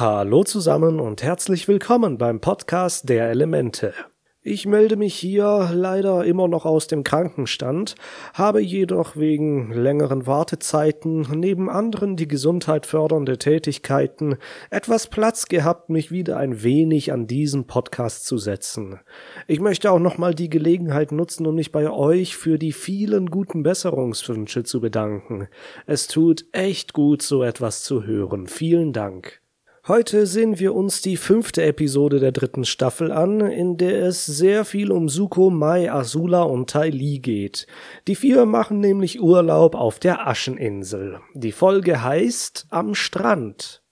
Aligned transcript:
Hallo 0.00 0.44
zusammen 0.44 1.00
und 1.00 1.24
herzlich 1.24 1.66
willkommen 1.66 2.18
beim 2.18 2.40
Podcast 2.40 3.08
der 3.08 3.30
Elemente. 3.30 3.94
Ich 4.42 4.64
melde 4.64 4.94
mich 4.94 5.16
hier 5.16 5.72
leider 5.74 6.24
immer 6.24 6.46
noch 6.46 6.66
aus 6.66 6.86
dem 6.86 7.02
Krankenstand, 7.02 7.96
habe 8.32 8.62
jedoch 8.62 9.16
wegen 9.16 9.72
längeren 9.72 10.28
Wartezeiten 10.28 11.26
neben 11.34 11.68
anderen 11.68 12.14
die 12.14 12.28
Gesundheit 12.28 12.86
fördernde 12.86 13.38
Tätigkeiten 13.38 14.36
etwas 14.70 15.08
Platz 15.08 15.46
gehabt, 15.46 15.90
mich 15.90 16.12
wieder 16.12 16.36
ein 16.36 16.62
wenig 16.62 17.10
an 17.10 17.26
diesen 17.26 17.66
Podcast 17.66 18.24
zu 18.24 18.38
setzen. 18.38 19.00
Ich 19.48 19.58
möchte 19.58 19.90
auch 19.90 19.98
nochmal 19.98 20.32
die 20.32 20.48
Gelegenheit 20.48 21.10
nutzen, 21.10 21.44
um 21.44 21.56
mich 21.56 21.72
bei 21.72 21.90
euch 21.90 22.36
für 22.36 22.56
die 22.56 22.72
vielen 22.72 23.30
guten 23.30 23.64
Besserungswünsche 23.64 24.62
zu 24.62 24.80
bedanken. 24.80 25.48
Es 25.86 26.06
tut 26.06 26.44
echt 26.52 26.92
gut, 26.92 27.20
so 27.20 27.42
etwas 27.42 27.82
zu 27.82 28.04
hören. 28.04 28.46
Vielen 28.46 28.92
Dank. 28.92 29.42
Heute 29.88 30.26
sehen 30.26 30.58
wir 30.58 30.74
uns 30.74 31.00
die 31.00 31.16
fünfte 31.16 31.62
Episode 31.62 32.20
der 32.20 32.30
dritten 32.30 32.66
Staffel 32.66 33.10
an, 33.10 33.40
in 33.40 33.78
der 33.78 34.02
es 34.02 34.26
sehr 34.26 34.66
viel 34.66 34.92
um 34.92 35.08
Suko, 35.08 35.48
Mai, 35.48 35.90
Azula 35.90 36.42
und 36.42 36.68
Tai 36.68 36.90
Li 36.90 37.20
geht. 37.20 37.66
Die 38.06 38.14
vier 38.14 38.44
machen 38.44 38.80
nämlich 38.80 39.18
Urlaub 39.18 39.74
auf 39.74 39.98
der 39.98 40.28
Ascheninsel. 40.28 41.20
Die 41.32 41.52
Folge 41.52 42.02
heißt 42.02 42.66
Am 42.68 42.94
Strand. 42.94 43.82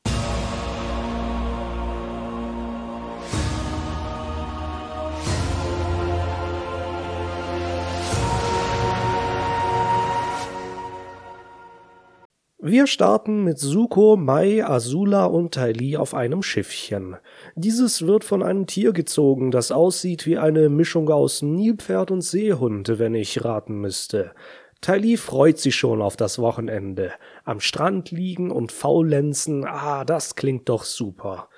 Wir 12.69 12.89
starten 12.89 13.45
mit 13.45 13.61
Suko, 13.61 14.17
Mai, 14.17 14.67
Azula 14.67 15.27
und 15.27 15.55
Tylee 15.55 15.99
auf 15.99 16.15
einem 16.15 16.43
Schiffchen. 16.43 17.15
Dieses 17.55 18.09
wird 18.09 18.25
von 18.25 18.43
einem 18.43 18.67
Tier 18.67 18.93
gezogen, 18.93 19.53
das 19.53 19.71
aussieht 19.71 20.27
wie 20.27 20.37
eine 20.37 20.69
Mischung 20.69 21.09
aus 21.09 21.43
Nilpferd 21.43 22.11
und 22.11 22.23
Seehund, 22.23 22.99
wenn 22.99 23.15
ich 23.15 23.45
raten 23.45 23.81
müsste. 23.81 24.33
Tylee 24.81 25.17
freut 25.17 25.59
sich 25.59 25.77
schon 25.77 26.03
auf 26.03 26.17
das 26.17 26.41
Wochenende. 26.41 27.13
Am 27.45 27.61
Strand 27.61 28.11
liegen 28.11 28.51
und 28.51 28.73
faulenzen, 28.73 29.65
ah, 29.65 30.05
das 30.05 30.35
klingt 30.35 30.69
doch 30.69 30.83
super. 30.83 31.49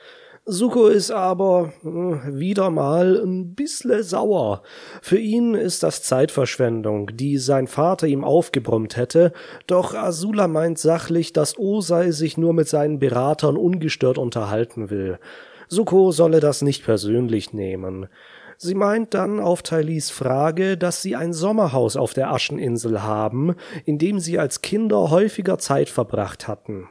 Suko 0.51 0.87
ist 0.87 1.11
aber 1.11 1.75
äh, 1.85 1.89
wieder 2.39 2.71
mal 2.71 3.21
ein 3.23 3.55
bissle 3.55 4.03
sauer. 4.03 4.63
Für 5.03 5.19
ihn 5.19 5.53
ist 5.53 5.83
das 5.83 6.03
Zeitverschwendung, 6.03 7.11
die 7.15 7.37
sein 7.37 7.67
Vater 7.67 8.07
ihm 8.07 8.25
aufgebrummt 8.25 8.97
hätte, 8.97 9.35
doch 9.67 9.93
Azula 9.93 10.49
meint 10.49 10.79
sachlich, 10.79 11.35
dass 11.35 11.59
Osei 11.59 12.13
sich 12.13 12.39
nur 12.39 12.55
mit 12.55 12.67
seinen 12.67 12.99
Beratern 12.99 13.59
ungestört 13.59 14.17
unterhalten 14.17 14.89
will. 14.89 15.19
Suko 15.69 16.13
solle 16.13 16.41
das 16.41 16.63
nicht 16.63 16.83
persönlich 16.83 17.53
nehmen. 17.53 18.07
Sie 18.57 18.75
meint 18.75 19.13
dann 19.13 19.41
auf 19.41 19.63
Tailis 19.63 20.09
Frage, 20.09 20.79
dass 20.79 21.03
sie 21.03 21.15
ein 21.15 21.35
Sommerhaus 21.35 21.95
auf 21.95 22.15
der 22.15 22.33
Ascheninsel 22.33 23.03
haben, 23.03 23.55
in 23.85 23.99
dem 23.99 24.19
sie 24.19 24.39
als 24.39 24.63
Kinder 24.63 25.11
häufiger 25.11 25.59
Zeit 25.59 25.91
verbracht 25.91 26.49
hatten. 26.49 26.89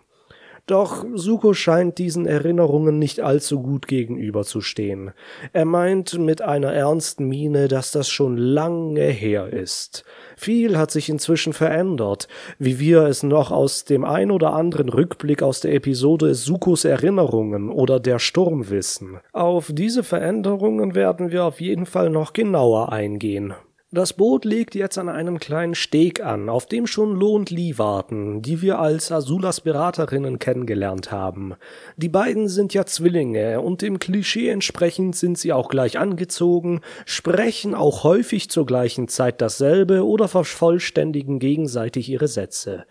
Doch 0.68 1.06
Suko 1.14 1.54
scheint 1.54 1.98
diesen 1.98 2.26
Erinnerungen 2.26 3.00
nicht 3.00 3.22
allzu 3.22 3.62
gut 3.62 3.88
gegenüberzustehen. 3.88 5.12
Er 5.54 5.64
meint 5.64 6.20
mit 6.20 6.42
einer 6.42 6.74
ernsten 6.74 7.30
Miene, 7.30 7.70
dass 7.70 7.94
das 7.94 8.10
schon 8.10 8.36
lange 8.36 9.06
her 9.06 9.48
ist. 9.54 10.04
Viel 10.36 10.78
hat 10.78 10.92
sich 10.92 11.08
inzwischen 11.08 11.54
verändert, 11.54 12.28
wie 12.60 12.80
wir 12.80 13.04
es 13.04 13.24
noch 13.24 13.50
aus 13.50 13.86
dem 13.86 14.04
ein 14.04 14.30
oder 14.30 14.52
anderen 14.52 14.90
Rückblick 14.90 15.42
aus 15.42 15.62
der 15.62 15.74
Episode 15.74 16.36
Sukos 16.36 16.84
Erinnerungen 16.84 17.70
oder 17.70 18.02
der 18.02 18.20
Sturm 18.20 18.70
wissen. 18.70 19.20
Auf 19.32 19.72
diese 19.72 20.04
Veränderungen 20.04 20.96
werden 20.96 21.32
wir 21.32 21.46
auf 21.46 21.62
jeden 21.62 21.86
Fall 21.86 22.10
noch 22.10 22.34
genauer 22.34 22.92
eingehen. 22.92 23.54
Das 23.90 24.12
Boot 24.12 24.44
legt 24.44 24.76
jetzt 24.76 24.98
an 24.98 25.08
einem 25.08 25.40
kleinen 25.40 25.74
Steg 25.74 26.22
an, 26.22 26.50
auf 26.50 26.66
dem 26.66 26.88
schon 26.88 27.16
Lo 27.16 27.34
und 27.34 27.52
Lee 27.52 27.78
warten, 27.78 28.42
die 28.42 28.62
wir 28.62 28.80
als 28.80 29.14
Azulas 29.14 29.62
Beraterinnen 29.62 30.40
kennengelernt 30.40 31.10
haben. 31.10 31.54
Die 31.96 32.10
beiden 32.10 32.50
sind 32.50 32.74
ja 32.74 32.86
Zwillinge 32.86 33.62
und 33.62 33.82
dem 33.82 33.98
Klischee 34.00 34.50
entsprechend 34.50 35.16
sind 35.16 35.38
sie 35.38 35.54
auch 35.54 35.70
gleich 35.70 35.98
angezogen, 35.98 36.82
sprechen 37.06 37.74
auch 37.74 38.04
häufig 38.04 38.50
zur 38.50 38.66
gleichen 38.66 39.08
Zeit 39.08 39.40
dasselbe 39.40 40.06
oder 40.06 40.28
vervollständigen 40.28 41.40
gegenseitig 41.40 42.10
ihre 42.10 42.28
Sätze. 42.28 42.84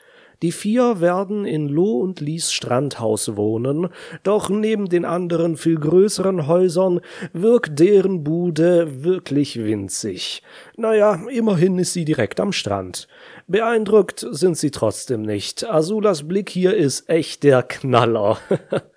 Die 0.43 0.53
vier 0.53 1.01
werden 1.01 1.45
in 1.47 1.69
Lo 1.69 2.01
und 2.01 2.21
Lies 2.21 2.53
Strandhaus 2.53 3.37
wohnen, 3.37 3.89
doch 4.23 4.51
neben 4.51 4.89
den 4.89 5.05
anderen 5.05 5.57
viel 5.57 5.79
größeren 5.79 6.47
Häusern 6.47 7.01
wirkt 7.33 7.79
deren 7.79 8.23
Bude 8.23 9.05
wirklich 9.05 9.57
winzig. 9.57 10.43
Naja, 10.77 11.21
immerhin 11.31 11.79
ist 11.79 11.93
sie 11.93 12.05
direkt 12.05 12.41
am 12.41 12.53
Strand. 12.53 13.09
Beeindruckt 13.47 14.27
sind 14.31 14.59
sie 14.59 14.71
trotzdem 14.71 15.23
nicht. 15.23 15.69
Azulas 15.69 16.27
Blick 16.27 16.51
hier 16.51 16.75
ist 16.75 17.09
echt 17.09 17.43
der 17.43 17.63
Knaller. 17.63 18.39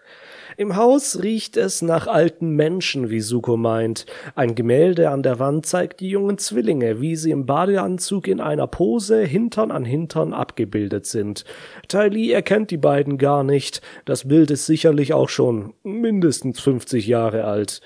Im 0.59 0.75
Haus 0.75 1.23
riecht 1.23 1.55
es 1.55 1.81
nach 1.81 2.07
alten 2.07 2.49
Menschen, 2.49 3.09
wie 3.09 3.21
Suko 3.21 3.55
meint. 3.55 4.05
Ein 4.35 4.55
Gemälde 4.55 5.09
an 5.09 5.23
der 5.23 5.39
Wand 5.39 5.65
zeigt 5.65 6.01
die 6.01 6.09
jungen 6.09 6.37
Zwillinge, 6.37 6.99
wie 6.99 7.15
sie 7.15 7.31
im 7.31 7.45
Badeanzug 7.45 8.27
in 8.27 8.41
einer 8.41 8.67
Pose 8.67 9.21
Hintern 9.23 9.71
an 9.71 9.85
Hintern 9.85 10.33
abgebildet 10.33 11.05
sind. 11.05 11.45
Li 11.93 12.33
erkennt 12.33 12.71
die 12.71 12.77
beiden 12.77 13.17
gar 13.17 13.45
nicht. 13.45 13.81
Das 14.03 14.27
Bild 14.27 14.51
ist 14.51 14.65
sicherlich 14.65 15.13
auch 15.13 15.29
schon 15.29 15.75
mindestens 15.83 16.59
50 16.59 17.07
Jahre 17.07 17.45
alt. 17.45 17.79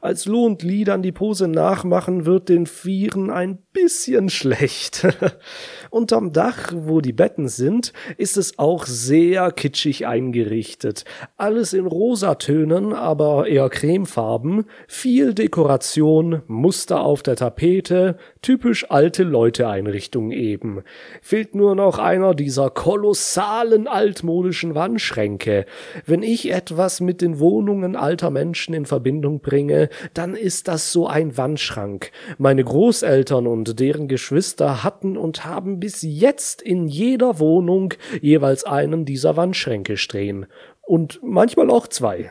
Als 0.00 0.26
Lo 0.26 0.44
und 0.44 0.62
Lee 0.62 0.84
dann 0.84 1.02
die 1.02 1.12
Pose 1.12 1.48
nachmachen, 1.48 2.24
wird 2.24 2.48
den 2.48 2.66
Vieren 2.66 3.30
ein 3.30 3.58
bisschen 3.72 4.28
schlecht. 4.30 5.06
Unterm 5.90 6.32
Dach, 6.32 6.72
wo 6.74 7.00
die 7.00 7.12
Betten 7.12 7.48
sind, 7.48 7.92
ist 8.16 8.36
es 8.36 8.58
auch 8.58 8.86
sehr 8.86 9.50
kitschig 9.52 10.06
eingerichtet. 10.06 11.04
Alles 11.36 11.72
in 11.72 11.86
Rosatönen, 11.86 12.92
aber 12.92 13.46
eher 13.46 13.68
cremefarben, 13.68 14.64
viel 14.86 15.34
Dekoration, 15.34 16.42
Muster 16.46 17.00
auf 17.00 17.22
der 17.22 17.36
Tapete, 17.36 18.18
typisch 18.42 18.90
alte 18.90 19.22
Leute 19.22 19.68
Einrichtung 19.68 20.30
eben. 20.30 20.82
Fehlt 21.22 21.54
nur 21.54 21.74
noch 21.74 21.98
einer 21.98 22.34
dieser 22.34 22.70
kolossalen 22.70 23.86
altmodischen 23.86 24.74
Wandschränke. 24.74 25.66
Wenn 26.06 26.22
ich 26.22 26.50
etwas 26.50 27.00
mit 27.00 27.20
den 27.20 27.38
Wohnungen 27.38 27.96
alter 27.96 28.30
Menschen 28.30 28.74
in 28.74 28.86
Verbindung 28.86 29.40
bringe, 29.40 29.88
dann 30.14 30.34
ist 30.34 30.68
das 30.68 30.92
so 30.92 31.06
ein 31.06 31.36
Wandschrank. 31.36 32.10
Meine 32.38 32.64
Großeltern 32.64 33.46
und 33.46 33.80
deren 33.80 34.08
Geschwister 34.08 34.84
hatten 34.84 35.16
und 35.16 35.44
haben 35.44 35.80
bis 35.80 36.02
jetzt 36.02 36.62
in 36.62 36.88
jeder 36.88 37.38
Wohnung 37.38 37.94
jeweils 38.20 38.64
einen 38.64 39.04
dieser 39.04 39.36
Wandschränke 39.36 39.96
stehen 39.96 40.46
und 40.88 41.20
manchmal 41.22 41.70
auch 41.70 41.86
zwei. 41.86 42.30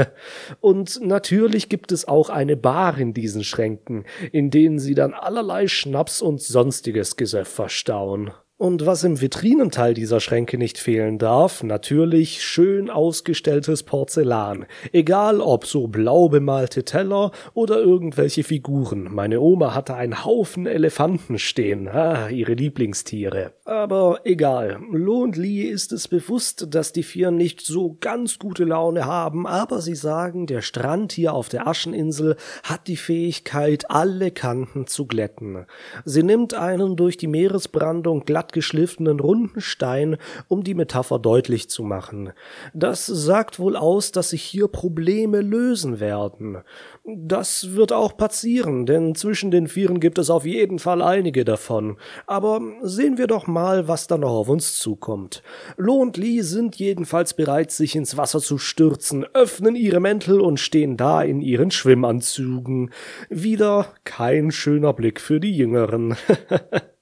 und 0.60 1.00
natürlich 1.00 1.70
gibt 1.70 1.90
es 1.90 2.06
auch 2.06 2.28
eine 2.28 2.56
Bar 2.56 2.98
in 2.98 3.14
diesen 3.14 3.44
Schränken, 3.44 4.04
in 4.30 4.50
denen 4.50 4.78
sie 4.78 4.94
dann 4.94 5.14
allerlei 5.14 5.66
Schnaps 5.68 6.20
und 6.20 6.42
sonstiges 6.42 7.16
Gesöff 7.16 7.48
verstauen. 7.48 8.32
Und 8.56 8.86
was 8.86 9.02
im 9.02 9.20
Vitrinenteil 9.20 9.94
dieser 9.94 10.20
Schränke 10.20 10.58
nicht 10.58 10.78
fehlen 10.78 11.18
darf, 11.18 11.64
natürlich 11.64 12.44
schön 12.44 12.88
ausgestelltes 12.88 13.82
Porzellan. 13.82 14.66
Egal 14.92 15.40
ob 15.40 15.66
so 15.66 15.88
blau 15.88 16.28
bemalte 16.28 16.84
Teller 16.84 17.32
oder 17.54 17.80
irgendwelche 17.80 18.44
Figuren. 18.44 19.12
Meine 19.12 19.40
Oma 19.40 19.74
hatte 19.74 19.96
einen 19.96 20.24
Haufen 20.24 20.66
Elefanten 20.66 21.40
stehen, 21.40 21.88
ah, 21.88 22.28
ihre 22.28 22.52
Lieblingstiere. 22.52 23.54
Aber 23.64 24.20
egal. 24.22 24.78
Lo 24.92 25.22
und 25.22 25.36
Lee 25.36 25.62
ist 25.62 25.90
es 25.90 26.06
bewusst, 26.06 26.68
dass 26.72 26.92
die 26.92 27.02
vier 27.02 27.32
nicht 27.32 27.60
so 27.60 27.96
ganz 27.98 28.38
gute 28.38 28.62
Laune 28.62 29.04
haben, 29.04 29.48
aber 29.48 29.80
sie 29.80 29.96
sagen, 29.96 30.46
der 30.46 30.62
Strand 30.62 31.10
hier 31.10 31.34
auf 31.34 31.48
der 31.48 31.66
Ascheninsel 31.66 32.36
hat 32.62 32.86
die 32.86 32.98
Fähigkeit, 32.98 33.90
alle 33.90 34.30
Kanten 34.30 34.86
zu 34.86 35.06
glätten. 35.06 35.66
Sie 36.04 36.22
nimmt 36.22 36.54
einen 36.54 36.94
durch 36.94 37.16
die 37.16 37.26
Meeresbrandung 37.26 38.24
glatt 38.24 38.43
geschliffenen 38.52 39.20
runden 39.20 39.60
Stein, 39.60 40.16
um 40.48 40.62
die 40.62 40.74
Metapher 40.74 41.18
deutlich 41.18 41.68
zu 41.70 41.82
machen. 41.82 42.32
Das 42.72 43.06
sagt 43.06 43.58
wohl 43.58 43.76
aus, 43.76 44.12
dass 44.12 44.30
sich 44.30 44.42
hier 44.42 44.68
Probleme 44.68 45.40
lösen 45.40 46.00
werden. 46.00 46.58
Das 47.04 47.74
wird 47.74 47.92
auch 47.92 48.16
passieren, 48.16 48.86
denn 48.86 49.14
zwischen 49.14 49.50
den 49.50 49.68
Vieren 49.68 50.00
gibt 50.00 50.18
es 50.18 50.30
auf 50.30 50.46
jeden 50.46 50.78
Fall 50.78 51.02
einige 51.02 51.44
davon. 51.44 51.96
Aber 52.26 52.60
sehen 52.82 53.18
wir 53.18 53.26
doch 53.26 53.46
mal, 53.46 53.88
was 53.88 54.06
da 54.06 54.16
noch 54.16 54.32
auf 54.32 54.48
uns 54.48 54.78
zukommt. 54.78 55.42
Lo 55.76 55.94
und 55.94 56.16
Lee 56.16 56.40
sind 56.40 56.76
jedenfalls 56.76 57.34
bereit, 57.34 57.70
sich 57.70 57.94
ins 57.96 58.16
Wasser 58.16 58.40
zu 58.40 58.58
stürzen, 58.58 59.26
öffnen 59.34 59.76
ihre 59.76 60.00
Mäntel 60.00 60.40
und 60.40 60.60
stehen 60.60 60.96
da 60.96 61.22
in 61.22 61.40
ihren 61.40 61.70
Schwimmanzügen. 61.70 62.90
Wieder 63.28 63.88
kein 64.04 64.50
schöner 64.50 64.92
Blick 64.92 65.20
für 65.20 65.40
die 65.40 65.56
Jüngeren. 65.56 66.16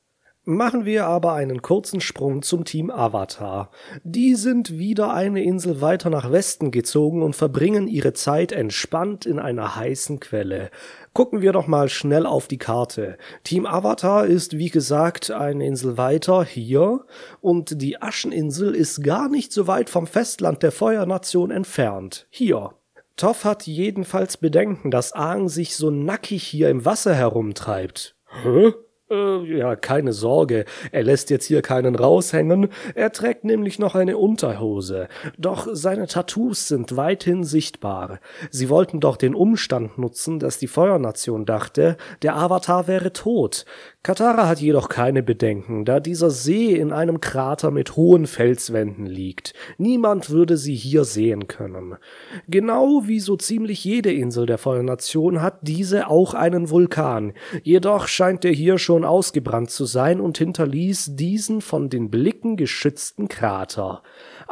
Machen 0.45 0.85
wir 0.85 1.07
aber 1.07 1.35
einen 1.35 1.63
kurzen 1.63 2.01
Sprung 2.01 2.43
zum 2.43 2.65
Team 2.65 2.91
Avatar. 2.91 3.71
Die 4.03 4.35
sind 4.35 4.77
wieder 4.77 5.15
eine 5.15 5.45
Insel 5.45 5.81
weiter 5.81 6.11
nach 6.11 6.33
Westen 6.33 6.73
gezogen 6.73 7.23
und 7.23 7.37
verbringen 7.37 7.87
ihre 7.87 8.13
Zeit 8.13 8.51
entspannt 8.51 9.25
in 9.25 9.39
einer 9.39 9.77
heißen 9.77 10.19
Quelle. 10.19 10.71
Gucken 11.13 11.43
wir 11.43 11.53
doch 11.53 11.69
mal 11.69 11.89
schnell 11.89 12.27
auf 12.27 12.49
die 12.49 12.59
Karte. 12.59 13.19
Team 13.45 13.67
Avatar 13.67 14.27
ist 14.27 14.59
wie 14.59 14.71
gesagt 14.71 15.31
eine 15.31 15.65
Insel 15.65 15.97
weiter 15.97 16.43
hier 16.43 17.05
und 17.41 17.81
die 17.81 18.03
Ascheninsel 18.03 18.75
ist 18.75 19.05
gar 19.05 19.29
nicht 19.29 19.53
so 19.53 19.69
weit 19.69 19.91
vom 19.91 20.09
Festland 20.09 20.65
der 20.65 20.73
Feuernation 20.73 21.53
entfernt. 21.53 22.27
Hier. 22.31 22.73
Toff 23.15 23.45
hat 23.45 23.69
jedenfalls 23.69 24.39
Bedenken, 24.39 24.91
dass 24.91 25.13
Aang 25.13 25.49
sich 25.49 25.77
so 25.77 25.93
nackig 25.93 26.43
hier 26.43 26.69
im 26.69 26.85
Wasser 26.85 27.15
herumtreibt. 27.15 28.17
Hä? 28.43 28.73
Äh, 29.13 29.59
ja, 29.59 29.77
keine 29.77 30.13
Sorge, 30.13 30.65
er 30.91 31.03
lässt 31.03 31.29
jetzt 31.29 31.45
hier 31.45 31.61
keinen 31.61 31.95
raushängen, 31.95 32.69
er 32.95 33.13
trägt 33.13 33.45
nämlich 33.45 33.79
noch 33.79 33.95
eine 33.95 34.17
Unterhose. 34.17 35.09
Doch 35.37 35.69
seine 35.73 36.07
Tattoos 36.07 36.69
sind 36.69 36.97
weithin 36.97 37.45
sichtbar. 37.45 38.21
Sie 38.51 38.71
wollten 38.71 39.01
doch 39.01 39.17
den 39.17 39.35
Umstand 39.35 39.99
nutzen, 39.99 40.39
dass 40.39 40.59
die 40.59 40.67
Feuernation 40.67 41.45
dachte, 41.45 41.99
der 42.23 42.37
Avatar 42.37 42.87
wäre 42.87 43.13
tot. 43.13 43.67
Katara 44.05 44.49
hat 44.49 44.61
jedoch 44.61 44.89
keine 44.89 45.23
Bedenken, 45.23 45.85
da 45.85 46.01
dieser 46.01 46.31
See 46.31 46.75
in 46.75 46.91
einem 46.91 47.21
Krater 47.21 47.71
mit 47.71 47.95
hohen 47.95 48.27
Felswänden 48.27 49.07
liegt. 49.07 49.55
Niemand 49.79 50.29
würde 50.29 50.57
sie 50.57 50.75
hier 50.75 51.05
sehen 51.05 51.47
können. 51.47 51.95
Genau 52.49 53.03
wie 53.07 53.21
so 53.21 53.37
ziemlich 53.37 53.85
jede 53.85 54.13
Insel 54.13 54.47
der 54.47 54.59
Feuernation 54.59 55.41
hat 55.41 55.61
diese 55.63 56.09
auch 56.09 56.35
einen 56.35 56.69
Vulkan. 56.69 57.33
Jedoch 57.63 58.09
scheint 58.09 58.45
er 58.45 58.51
hier 58.51 58.79
schon 58.79 59.05
ausgebrannt 59.05 59.71
zu 59.71 59.85
sein 59.85 60.21
und 60.21 60.37
hinterließ 60.37 61.15
diesen 61.15 61.61
von 61.61 61.89
den 61.89 62.11
Blicken 62.11 62.57
geschützten 62.57 63.29
Krater. 63.29 64.03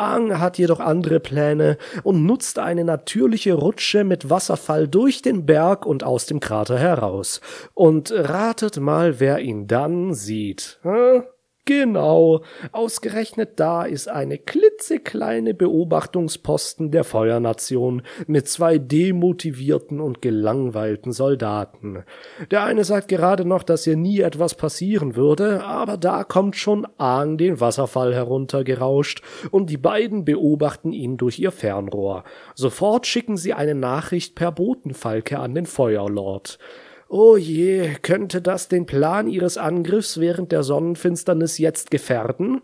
Aang 0.01 0.39
hat 0.39 0.59
jedoch 0.59 0.81
andere 0.81 1.21
Pläne 1.21 1.77
und 2.03 2.25
nutzt 2.25 2.59
eine 2.59 2.85
natürliche 2.85 3.55
Rutsche 3.55 4.03
mit 4.05 4.31
Wasserfall 4.31 4.89
durch 4.89 5.23
den 5.23 5.47
Berg 5.47 5.87
und 5.87 6.03
aus 6.05 6.27
dem 6.27 6.41
Krater 6.41 6.79
heraus. 6.79 7.41
Und 7.75 8.11
ratet 8.11 8.79
mal, 8.79 9.21
wer 9.21 9.41
ihn 9.41 9.67
dann 9.67 10.15
sieht. 10.15 10.79
Hm? 10.83 11.25
Genau, 11.71 12.43
ausgerechnet 12.73 13.61
da 13.61 13.85
ist 13.85 14.09
eine 14.09 14.39
klitzekleine 14.39 15.55
Beobachtungsposten 15.55 16.91
der 16.91 17.05
Feuernation 17.05 18.03
mit 18.27 18.49
zwei 18.49 18.79
demotivierten 18.79 20.01
und 20.01 20.21
gelangweilten 20.21 21.13
Soldaten. 21.13 22.03
Der 22.51 22.65
eine 22.65 22.83
sagt 22.83 23.07
gerade 23.07 23.45
noch, 23.45 23.63
dass 23.63 23.85
hier 23.85 23.97
nie 23.97 24.19
etwas 24.19 24.57
passieren 24.57 25.15
würde, 25.15 25.63
aber 25.63 25.97
da 25.97 26.25
kommt 26.25 26.57
schon 26.57 26.89
Ahn 26.99 27.39
den 27.39 27.61
Wasserfall 27.61 28.17
heruntergerauscht 28.17 29.23
und 29.53 29.71
die 29.71 29.77
beiden 29.77 30.25
beobachten 30.25 30.93
ihn 30.93 31.19
durch 31.19 31.39
ihr 31.39 31.53
Fernrohr. 31.53 32.25
Sofort 32.57 33.07
schicken 33.07 33.37
sie 33.37 33.53
eine 33.53 33.77
Nachricht 33.77 34.35
per 34.35 34.51
Botenfalke 34.51 35.39
an 35.39 35.55
den 35.55 35.67
Feuerlord. 35.67 36.59
Oh 37.13 37.37
je, 37.37 37.97
könnte 38.03 38.41
das 38.41 38.69
den 38.69 38.87
Plan 38.87 39.27
ihres 39.27 39.59
Angriffs 39.59 40.21
während 40.21 40.53
der 40.53 40.63
Sonnenfinsternis 40.63 41.59
jetzt 41.59 41.91
gefährden? 41.91 42.63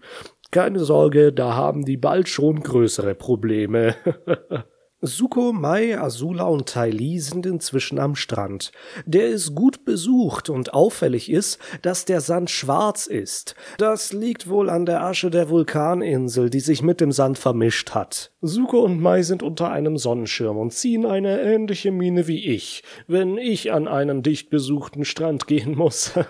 Keine 0.52 0.78
Sorge, 0.78 1.32
da 1.32 1.56
haben 1.56 1.84
die 1.84 1.96
bald 1.96 2.28
schon 2.28 2.62
größere 2.62 3.16
Probleme. 3.16 3.96
Suko, 5.02 5.52
Mai, 5.52 5.98
Azula 6.00 6.44
und 6.44 6.70
Tai 6.70 6.88
Li 6.88 7.18
sind 7.18 7.44
inzwischen 7.44 7.98
am 7.98 8.14
Strand. 8.14 8.72
Der 9.04 9.28
ist 9.28 9.54
gut 9.54 9.84
besucht 9.84 10.48
und 10.48 10.72
auffällig 10.72 11.30
ist, 11.30 11.58
dass 11.82 12.06
der 12.06 12.22
Sand 12.22 12.48
schwarz 12.48 13.06
ist. 13.06 13.56
Das 13.76 14.14
liegt 14.14 14.48
wohl 14.48 14.70
an 14.70 14.86
der 14.86 15.02
Asche 15.02 15.28
der 15.28 15.50
Vulkaninsel, 15.50 16.48
die 16.48 16.60
sich 16.60 16.80
mit 16.80 17.02
dem 17.02 17.12
Sand 17.12 17.36
vermischt 17.36 17.90
hat. 17.90 18.32
Suko 18.40 18.80
und 18.80 18.98
Mai 18.98 19.20
sind 19.20 19.42
unter 19.42 19.70
einem 19.70 19.98
Sonnenschirm 19.98 20.56
und 20.56 20.72
ziehen 20.72 21.04
eine 21.04 21.42
ähnliche 21.42 21.92
Miene 21.92 22.26
wie 22.26 22.46
ich, 22.46 22.82
wenn 23.06 23.36
ich 23.36 23.72
an 23.72 23.88
einen 23.88 24.22
dicht 24.22 24.48
besuchten 24.48 25.04
Strand 25.04 25.46
gehen 25.46 25.76
muss. 25.76 26.12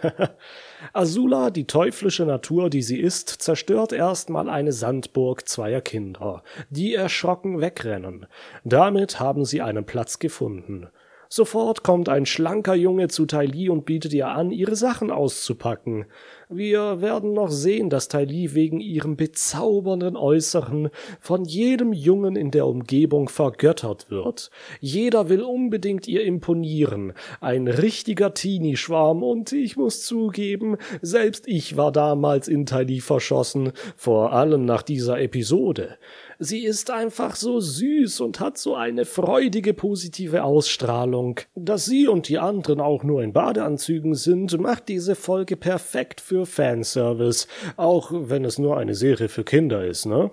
Azula, 0.93 1.51
die 1.51 1.67
teuflische 1.67 2.25
Natur, 2.25 2.71
die 2.71 2.83
sie 2.83 2.99
ist, 2.99 3.29
zerstört 3.29 3.93
erstmal 3.93 4.49
eine 4.49 4.73
Sandburg 4.73 5.49
zweier 5.49 5.81
Kinder, 5.81 6.43
die 6.71 6.95
erschrocken 6.95 7.61
wegrennen. 7.61 8.27
Damit 8.65 9.21
haben 9.21 9.45
sie 9.45 9.63
einen 9.63 9.85
Platz 9.85 10.19
gefunden. 10.19 10.89
Sofort 11.29 11.83
kommt 11.83 12.09
ein 12.09 12.27
schlanker 12.27 12.75
Junge 12.75 13.09
zu 13.09 13.27
Tai 13.27 13.47
Li 13.47 13.69
und 13.69 13.85
bietet 13.85 14.13
ihr 14.13 14.29
an, 14.29 14.51
ihre 14.51 14.77
Sachen 14.77 15.11
auszupacken. 15.11 16.07
Wir 16.49 17.01
werden 17.01 17.33
noch 17.33 17.51
sehen, 17.51 17.91
dass 17.91 18.07
Tai 18.07 18.25
Li 18.25 18.55
wegen 18.55 18.79
ihrem 18.79 19.17
bezaubernden 19.17 20.17
Äußeren 20.17 20.91
von 21.19 21.45
jedem 21.45 21.93
Jungen 21.93 22.37
in 22.37 22.53
der 22.53 22.67
Umgebung 22.69 23.29
vergöttert 23.29 24.11
wird. 24.11 24.51
Jeder 24.81 25.29
will 25.29 25.43
unbedingt 25.43 26.07
ihr 26.07 26.23
imponieren. 26.25 27.15
Ein 27.41 27.67
richtiger 27.67 28.33
Teenie-Schwarm 28.33 29.25
und 29.25 29.51
ich 29.53 29.77
muss 29.77 30.05
zugeben, 30.05 30.77
selbst 31.03 31.49
ich 31.49 31.77
war 31.77 31.91
damals 31.91 32.47
in 32.47 32.65
Tai 32.65 32.85
Li 32.85 33.01
verschossen, 33.01 33.73
vor 33.97 34.33
allem 34.33 34.65
nach 34.65 34.83
dieser 34.83 35.21
Episode. 35.21 35.99
Sie 36.39 36.65
ist 36.65 36.91
einfach 36.91 37.35
so 37.35 37.61
süß 37.61 38.21
und 38.21 38.41
hat 38.41 38.59
so 38.59 38.75
eine 38.75 39.07
freudige 39.07 39.73
positive 39.73 40.45
Ausstrahlung. 40.45 41.41
Dass 41.55 41.87
sie 41.87 42.09
und 42.09 42.29
die 42.29 42.39
anderen 42.39 42.81
auch 42.81 43.05
nur 43.05 43.23
in 43.23 43.33
Badeanzügen 43.33 44.15
sind, 44.15 44.61
macht 44.61 44.89
diese 44.89 45.15
Folge 45.15 45.57
perfekt 45.57 46.21
für 46.21 46.45
Fanservice, 46.45 47.49
auch 47.77 48.11
wenn 48.13 48.45
es 48.45 48.59
nur 48.59 48.77
eine 48.77 48.95
Serie 48.95 49.29
für 49.29 49.45
Kinder 49.45 49.87
ist, 49.87 50.05
ne? 50.05 50.31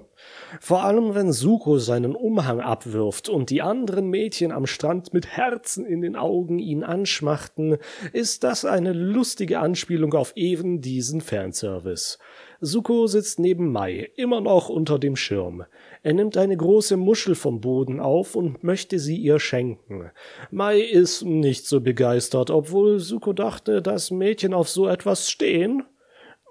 Vor 0.60 0.84
allem, 0.84 1.16
wenn 1.16 1.32
Suko 1.32 1.80
seinen 1.80 2.16
Umhang 2.16 2.60
abwirft 2.60 3.30
und 3.30 3.50
die 3.50 3.62
anderen 3.62 4.10
Mädchen 4.10 4.52
am 4.52 4.66
Strand 4.66 5.14
mit 5.14 5.28
Herzen 5.28 5.86
in 5.86 6.02
den 6.02 6.16
Augen 6.16 6.60
ihn 6.60 6.84
anschmachten, 6.84 7.78
ist 8.12 8.44
das 8.44 8.66
eine 8.66 8.94
lustige 8.94 9.60
Anspielung 9.60 10.14
auf 10.14 10.34
eben 10.36 10.82
diesen 10.82 11.22
Fanservice. 11.22 12.20
Suko 12.66 13.08
sitzt 13.08 13.40
neben 13.40 13.72
Mai, 13.72 14.10
immer 14.16 14.40
noch 14.40 14.70
unter 14.70 14.98
dem 14.98 15.18
Schirm. 15.18 15.66
Er 16.02 16.14
nimmt 16.14 16.38
eine 16.38 16.56
große 16.56 16.96
Muschel 16.96 17.36
vom 17.36 17.60
Boden 17.60 18.00
auf 18.00 18.36
und 18.36 18.64
möchte 18.64 19.00
sie 19.00 19.18
ihr 19.18 19.40
schenken. 19.40 20.12
Mai 20.50 20.80
ist 20.80 21.24
nicht 21.24 21.66
so 21.66 21.82
begeistert, 21.82 22.52
obwohl 22.52 23.00
Suko 23.00 23.34
dachte, 23.34 23.82
dass 23.82 24.12
Mädchen 24.12 24.54
auf 24.54 24.70
so 24.70 24.88
etwas 24.88 25.30
stehen. 25.30 25.84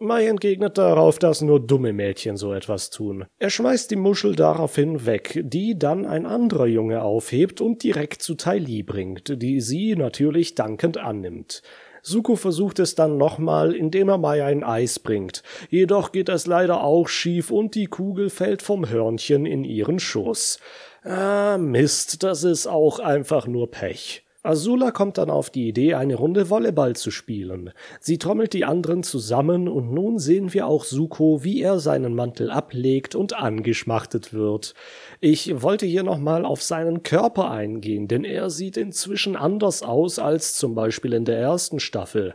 Mai 0.02 0.26
entgegnet 0.26 0.78
darauf, 0.78 1.18
dass 1.18 1.42
nur 1.42 1.60
dumme 1.60 1.92
Mädchen 1.92 2.36
so 2.36 2.52
etwas 2.52 2.90
tun. 2.90 3.24
Er 3.38 3.50
schmeißt 3.50 3.90
die 3.90 3.96
Muschel 3.96 4.34
daraufhin 4.34 5.06
weg, 5.06 5.40
die 5.44 5.78
dann 5.78 6.04
ein 6.04 6.26
anderer 6.26 6.66
Junge 6.66 7.02
aufhebt 7.02 7.60
und 7.60 7.82
direkt 7.82 8.22
zu 8.22 8.34
Tai 8.34 8.58
Li 8.58 8.82
bringt, 8.82 9.40
die 9.40 9.60
sie 9.60 9.94
natürlich 9.94 10.54
dankend 10.54 10.98
annimmt. 10.98 11.62
Suko 12.02 12.34
versucht 12.34 12.80
es 12.80 12.96
dann 12.96 13.16
nochmal, 13.16 13.74
indem 13.74 14.08
er 14.08 14.18
Mai 14.18 14.44
ein 14.44 14.64
Eis 14.64 14.98
bringt. 14.98 15.44
Jedoch 15.70 16.10
geht 16.10 16.28
es 16.28 16.46
leider 16.46 16.82
auch 16.82 17.06
schief 17.06 17.52
und 17.52 17.76
die 17.76 17.86
Kugel 17.86 18.28
fällt 18.28 18.60
vom 18.62 18.88
Hörnchen 18.88 19.46
in 19.46 19.62
ihren 19.62 20.00
Schoß. 20.00 20.58
Ah, 21.04 21.58
Mist, 21.58 22.24
das 22.24 22.42
ist 22.42 22.66
auch 22.66 22.98
einfach 22.98 23.46
nur 23.46 23.70
Pech. 23.70 24.24
Azula 24.44 24.90
kommt 24.90 25.18
dann 25.18 25.30
auf 25.30 25.50
die 25.50 25.68
Idee, 25.68 25.94
eine 25.94 26.16
Runde 26.16 26.50
Volleyball 26.50 26.96
zu 26.96 27.12
spielen. 27.12 27.70
Sie 28.00 28.18
trommelt 28.18 28.54
die 28.54 28.64
anderen 28.64 29.04
zusammen 29.04 29.68
und 29.68 29.92
nun 29.92 30.18
sehen 30.18 30.52
wir 30.52 30.66
auch 30.66 30.82
Suko, 30.82 31.44
wie 31.44 31.62
er 31.62 31.78
seinen 31.78 32.16
Mantel 32.16 32.50
ablegt 32.50 33.14
und 33.14 33.34
angeschmachtet 33.34 34.34
wird. 34.34 34.74
Ich 35.20 35.62
wollte 35.62 35.86
hier 35.86 36.02
nochmal 36.02 36.44
auf 36.44 36.60
seinen 36.60 37.04
Körper 37.04 37.52
eingehen, 37.52 38.08
denn 38.08 38.24
er 38.24 38.50
sieht 38.50 38.76
inzwischen 38.76 39.36
anders 39.36 39.84
aus 39.84 40.18
als 40.18 40.56
zum 40.56 40.74
Beispiel 40.74 41.12
in 41.12 41.24
der 41.24 41.38
ersten 41.38 41.78
Staffel. 41.78 42.34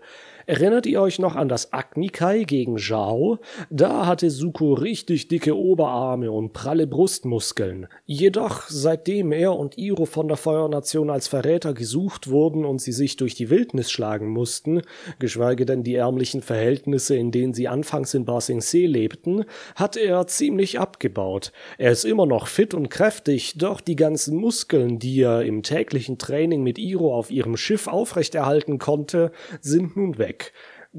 Erinnert 0.49 0.85
ihr 0.85 1.01
euch 1.01 1.19
noch 1.19 1.35
an 1.35 1.49
das 1.49 1.73
Agnikai 1.73 2.45
gegen 2.45 2.77
Zhao? 2.77 3.39
Da 3.69 4.05
hatte 4.05 4.29
Suko 4.29 4.75
richtig 4.75 5.27
dicke 5.27 5.57
Oberarme 5.57 6.31
und 6.31 6.53
pralle 6.53 6.87
Brustmuskeln. 6.87 7.87
Jedoch, 8.05 8.63
seitdem 8.69 9.33
er 9.33 9.57
und 9.57 9.77
Iro 9.77 10.05
von 10.05 10.29
der 10.29 10.37
Feuernation 10.37 11.09
als 11.09 11.27
Verräter 11.27 11.73
gesucht 11.73 12.29
wurden 12.29 12.63
und 12.63 12.79
sie 12.79 12.93
sich 12.93 13.17
durch 13.17 13.35
die 13.35 13.49
Wildnis 13.49 13.91
schlagen 13.91 14.29
mussten, 14.29 14.83
geschweige 15.19 15.65
denn 15.65 15.83
die 15.83 15.95
ärmlichen 15.95 16.41
Verhältnisse, 16.41 17.17
in 17.17 17.31
denen 17.31 17.53
sie 17.53 17.67
anfangs 17.67 18.13
in 18.13 18.23
Ba 18.23 18.39
Sing 18.39 18.61
Se 18.61 18.85
lebten, 18.85 19.43
hat 19.75 19.97
er 19.97 20.27
ziemlich 20.27 20.79
abgebaut. 20.79 21.51
Er 21.77 21.91
ist 21.91 22.05
immer 22.05 22.25
noch 22.25 22.47
fit 22.47 22.73
und 22.73 22.87
kräftig, 22.87 23.57
doch 23.57 23.81
die 23.81 23.97
ganzen 23.97 24.37
Muskeln, 24.37 24.97
die 24.97 25.19
er 25.19 25.41
im 25.41 25.61
täglichen 25.61 26.17
Training 26.17 26.63
mit 26.63 26.79
Iro 26.79 27.13
auf 27.13 27.31
ihrem 27.31 27.57
Schiff 27.57 27.87
aufrechterhalten 27.87 28.77
konnte, 28.77 29.33
sind 29.59 29.97
nun 29.97 30.17
weg. 30.17 30.36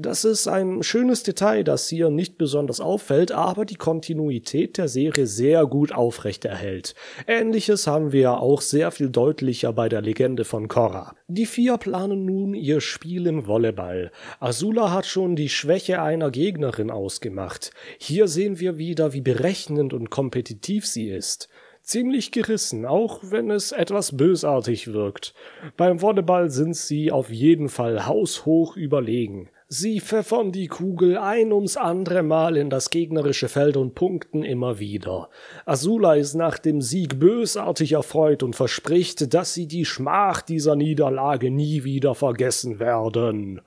Das 0.01 0.23
ist 0.23 0.47
ein 0.47 0.81
schönes 0.81 1.23
Detail, 1.23 1.63
das 1.65 1.89
hier 1.89 2.09
nicht 2.09 2.37
besonders 2.37 2.79
auffällt, 2.79 3.33
aber 3.33 3.65
die 3.65 3.75
Kontinuität 3.75 4.77
der 4.77 4.87
Serie 4.87 5.27
sehr 5.27 5.65
gut 5.65 5.91
aufrechterhält. 5.91 6.95
Ähnliches 7.27 7.85
haben 7.85 8.13
wir 8.13 8.39
auch 8.39 8.61
sehr 8.61 8.91
viel 8.91 9.09
deutlicher 9.09 9.73
bei 9.73 9.89
der 9.89 10.01
Legende 10.01 10.45
von 10.45 10.69
Korra. 10.69 11.15
Die 11.27 11.45
vier 11.45 11.77
planen 11.77 12.23
nun 12.23 12.53
ihr 12.53 12.79
Spiel 12.79 13.27
im 13.27 13.45
Volleyball. 13.45 14.11
Azula 14.39 14.91
hat 14.91 15.05
schon 15.05 15.35
die 15.35 15.49
Schwäche 15.49 16.01
einer 16.01 16.31
Gegnerin 16.31 16.91
ausgemacht. 16.91 17.71
Hier 17.97 18.29
sehen 18.29 18.59
wir 18.59 18.77
wieder, 18.77 19.11
wie 19.11 19.21
berechnend 19.21 19.93
und 19.93 20.09
kompetitiv 20.09 20.87
sie 20.87 21.09
ist 21.09 21.49
ziemlich 21.89 22.31
gerissen, 22.31 22.85
auch 22.85 23.19
wenn 23.23 23.49
es 23.49 23.71
etwas 23.71 24.15
bösartig 24.15 24.93
wirkt. 24.93 25.33
Beim 25.75 26.01
Volleyball 26.01 26.51
sind 26.51 26.75
sie 26.75 27.11
auf 27.11 27.31
jeden 27.31 27.67
Fall 27.67 28.05
haushoch 28.05 28.77
überlegen. 28.77 29.49
Sie 29.67 29.99
pfeffern 29.99 30.51
die 30.51 30.67
Kugel 30.67 31.17
ein 31.17 31.51
ums 31.51 31.77
andere 31.77 32.21
Mal 32.23 32.57
in 32.57 32.69
das 32.69 32.91
gegnerische 32.91 33.49
Feld 33.49 33.75
und 33.75 33.95
punkten 33.95 34.43
immer 34.43 34.79
wieder. 34.79 35.29
Azula 35.65 36.15
ist 36.15 36.35
nach 36.35 36.59
dem 36.59 36.81
Sieg 36.81 37.19
bösartig 37.19 37.93
erfreut 37.93 38.43
und 38.43 38.55
verspricht, 38.55 39.33
dass 39.33 39.53
sie 39.53 39.67
die 39.67 39.85
Schmach 39.85 40.41
dieser 40.41 40.75
Niederlage 40.75 41.49
nie 41.49 41.83
wieder 41.83 42.13
vergessen 42.13 42.79
werden. 42.79 43.61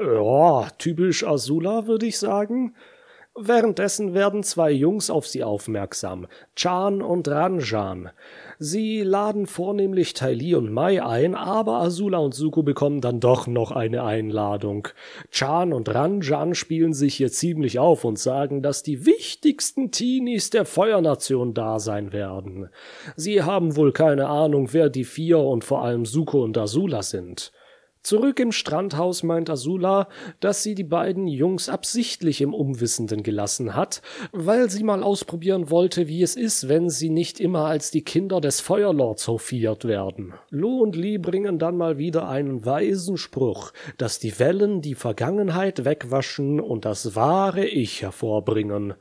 Ja, 0.00 0.68
typisch 0.78 1.24
Azula, 1.24 1.86
würde 1.86 2.06
ich 2.06 2.18
sagen. 2.18 2.74
Währenddessen 3.38 4.12
werden 4.12 4.42
zwei 4.42 4.72
Jungs 4.72 5.08
auf 5.08 5.26
sie 5.26 5.44
aufmerksam, 5.44 6.26
Chan 6.56 7.00
und 7.00 7.28
Ranjan. 7.28 8.10
Sie 8.58 9.02
laden 9.02 9.46
vornehmlich 9.46 10.14
Tai 10.14 10.34
Li 10.34 10.54
und 10.56 10.72
Mai 10.72 11.02
ein, 11.02 11.36
aber 11.36 11.80
Azula 11.80 12.18
und 12.18 12.34
Suko 12.34 12.64
bekommen 12.64 13.00
dann 13.00 13.20
doch 13.20 13.46
noch 13.46 13.70
eine 13.70 14.02
Einladung. 14.02 14.88
Chan 15.30 15.72
und 15.72 15.88
Ranjan 15.94 16.54
spielen 16.54 16.92
sich 16.92 17.14
hier 17.14 17.30
ziemlich 17.30 17.78
auf 17.78 18.04
und 18.04 18.18
sagen, 18.18 18.62
dass 18.62 18.82
die 18.82 19.06
wichtigsten 19.06 19.92
Teenies 19.92 20.50
der 20.50 20.64
Feuernation 20.64 21.54
da 21.54 21.78
sein 21.78 22.12
werden. 22.12 22.68
Sie 23.14 23.44
haben 23.44 23.76
wohl 23.76 23.92
keine 23.92 24.26
Ahnung, 24.26 24.72
wer 24.72 24.90
die 24.90 25.04
vier 25.04 25.38
und 25.38 25.64
vor 25.64 25.82
allem 25.82 26.04
Suko 26.04 26.42
und 26.42 26.58
Azula 26.58 27.02
sind. 27.02 27.52
Zurück 28.02 28.40
im 28.40 28.50
Strandhaus 28.50 29.22
meint 29.22 29.50
Azula, 29.50 30.08
dass 30.40 30.62
sie 30.62 30.74
die 30.74 30.84
beiden 30.84 31.26
Jungs 31.26 31.68
absichtlich 31.68 32.40
im 32.40 32.54
Umwissenden 32.54 33.22
gelassen 33.22 33.76
hat, 33.76 34.00
weil 34.32 34.70
sie 34.70 34.82
mal 34.82 35.02
ausprobieren 35.02 35.70
wollte, 35.70 36.08
wie 36.08 36.22
es 36.22 36.34
ist, 36.34 36.68
wenn 36.68 36.88
sie 36.88 37.10
nicht 37.10 37.40
immer 37.40 37.66
als 37.66 37.90
die 37.90 38.02
Kinder 38.02 38.40
des 38.40 38.60
Feuerlords 38.60 39.28
hofiert 39.28 39.84
werden. 39.84 40.32
Lu 40.48 40.80
und 40.80 40.96
Li 40.96 41.18
bringen 41.18 41.58
dann 41.58 41.76
mal 41.76 41.98
wieder 41.98 42.28
einen 42.28 42.64
weisen 42.64 43.18
Spruch, 43.18 43.72
dass 43.98 44.18
die 44.18 44.38
Wellen 44.38 44.80
die 44.80 44.94
Vergangenheit 44.94 45.84
wegwaschen 45.84 46.58
und 46.58 46.86
das 46.86 47.14
wahre 47.14 47.66
Ich 47.66 48.02
hervorbringen. 48.02 48.94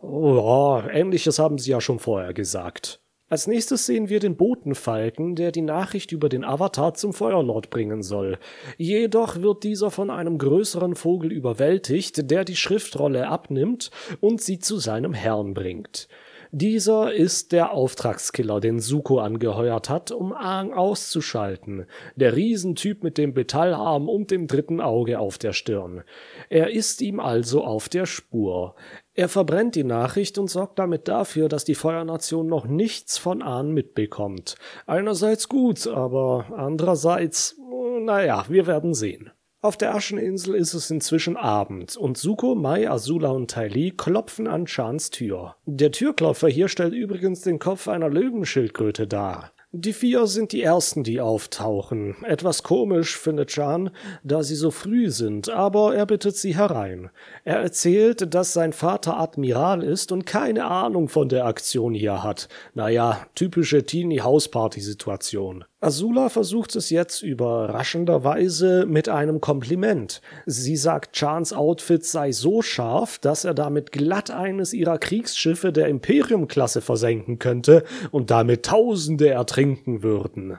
Oh, 0.00 0.80
ähnliches 0.90 1.38
haben 1.38 1.58
sie 1.58 1.72
ja 1.72 1.80
schon 1.80 1.98
vorher 1.98 2.34
gesagt. 2.34 3.03
Als 3.30 3.46
nächstes 3.46 3.86
sehen 3.86 4.10
wir 4.10 4.20
den 4.20 4.36
Botenfalken, 4.36 5.34
der 5.34 5.50
die 5.50 5.62
Nachricht 5.62 6.12
über 6.12 6.28
den 6.28 6.44
Avatar 6.44 6.92
zum 6.92 7.14
Feuerlord 7.14 7.70
bringen 7.70 8.02
soll. 8.02 8.38
Jedoch 8.76 9.40
wird 9.40 9.64
dieser 9.64 9.90
von 9.90 10.10
einem 10.10 10.36
größeren 10.36 10.94
Vogel 10.94 11.32
überwältigt, 11.32 12.30
der 12.30 12.44
die 12.44 12.56
Schriftrolle 12.56 13.28
abnimmt 13.28 13.90
und 14.20 14.42
sie 14.42 14.58
zu 14.58 14.76
seinem 14.76 15.14
Herrn 15.14 15.54
bringt. 15.54 16.08
Dieser 16.56 17.12
ist 17.12 17.50
der 17.50 17.72
Auftragskiller, 17.72 18.60
den 18.60 18.78
Suko 18.78 19.18
angeheuert 19.18 19.88
hat, 19.88 20.12
um 20.12 20.32
Aang 20.32 20.72
auszuschalten. 20.72 21.86
Der 22.14 22.36
Riesentyp 22.36 23.02
mit 23.02 23.18
dem 23.18 23.32
Metallarm 23.32 24.08
und 24.08 24.30
dem 24.30 24.46
dritten 24.46 24.80
Auge 24.80 25.18
auf 25.18 25.36
der 25.36 25.52
Stirn. 25.52 26.04
Er 26.50 26.70
ist 26.70 27.02
ihm 27.02 27.18
also 27.18 27.64
auf 27.64 27.88
der 27.88 28.06
Spur. 28.06 28.76
Er 29.14 29.28
verbrennt 29.28 29.74
die 29.74 29.82
Nachricht 29.82 30.38
und 30.38 30.48
sorgt 30.48 30.78
damit 30.78 31.08
dafür, 31.08 31.48
dass 31.48 31.64
die 31.64 31.74
Feuernation 31.74 32.46
noch 32.46 32.66
nichts 32.66 33.18
von 33.18 33.42
Ahn 33.42 33.72
mitbekommt. 33.72 34.54
Einerseits 34.86 35.48
gut, 35.48 35.88
aber 35.88 36.52
andererseits, 36.56 37.56
naja, 37.98 38.44
wir 38.48 38.68
werden 38.68 38.94
sehen. 38.94 39.32
Auf 39.64 39.78
der 39.78 39.94
Ascheninsel 39.94 40.56
ist 40.56 40.74
es 40.74 40.90
inzwischen 40.90 41.38
Abend 41.38 41.96
und 41.96 42.18
Suko, 42.18 42.54
Mai, 42.54 42.86
Azula 42.90 43.30
und 43.30 43.50
Tai 43.50 43.68
Li 43.68 43.92
klopfen 43.92 44.46
an 44.46 44.66
Chans 44.66 45.08
Tür. 45.08 45.56
Der 45.64 45.90
Türklopfer 45.90 46.48
hier 46.48 46.68
stellt 46.68 46.92
übrigens 46.92 47.40
den 47.40 47.58
Kopf 47.58 47.88
einer 47.88 48.10
Löwenschildkröte 48.10 49.06
dar. 49.06 49.52
Die 49.72 49.94
vier 49.94 50.26
sind 50.26 50.52
die 50.52 50.62
ersten, 50.62 51.02
die 51.02 51.20
auftauchen. 51.22 52.14
Etwas 52.24 52.62
komisch 52.62 53.16
findet 53.16 53.48
Chan, 53.48 53.88
da 54.22 54.42
sie 54.42 54.54
so 54.54 54.70
früh 54.70 55.10
sind, 55.10 55.48
aber 55.48 55.96
er 55.96 56.04
bittet 56.04 56.36
sie 56.36 56.54
herein. 56.54 57.10
Er 57.44 57.56
erzählt, 57.56 58.34
dass 58.34 58.52
sein 58.52 58.74
Vater 58.74 59.18
Admiral 59.18 59.82
ist 59.82 60.12
und 60.12 60.26
keine 60.26 60.66
Ahnung 60.66 61.08
von 61.08 61.30
der 61.30 61.46
Aktion 61.46 61.94
hier 61.94 62.22
hat. 62.22 62.50
Naja, 62.74 63.26
typische 63.34 63.84
Teenie-Hausparty-Situation. 63.84 65.64
Azula 65.84 66.30
versucht 66.30 66.74
es 66.76 66.88
jetzt 66.88 67.22
überraschenderweise 67.22 68.86
mit 68.86 69.10
einem 69.10 69.42
Kompliment. 69.42 70.22
Sie 70.46 70.76
sagt, 70.76 71.14
Chans 71.14 71.52
Outfit 71.52 72.04
sei 72.06 72.32
so 72.32 72.62
scharf, 72.62 73.18
dass 73.18 73.44
er 73.44 73.52
damit 73.52 73.92
glatt 73.92 74.30
eines 74.30 74.72
ihrer 74.72 74.96
Kriegsschiffe 74.96 75.72
der 75.72 75.88
Imperium-Klasse 75.88 76.80
versenken 76.80 77.38
könnte 77.38 77.84
und 78.12 78.30
damit 78.30 78.64
Tausende 78.64 79.28
ertrinken 79.28 80.02
würden. 80.02 80.58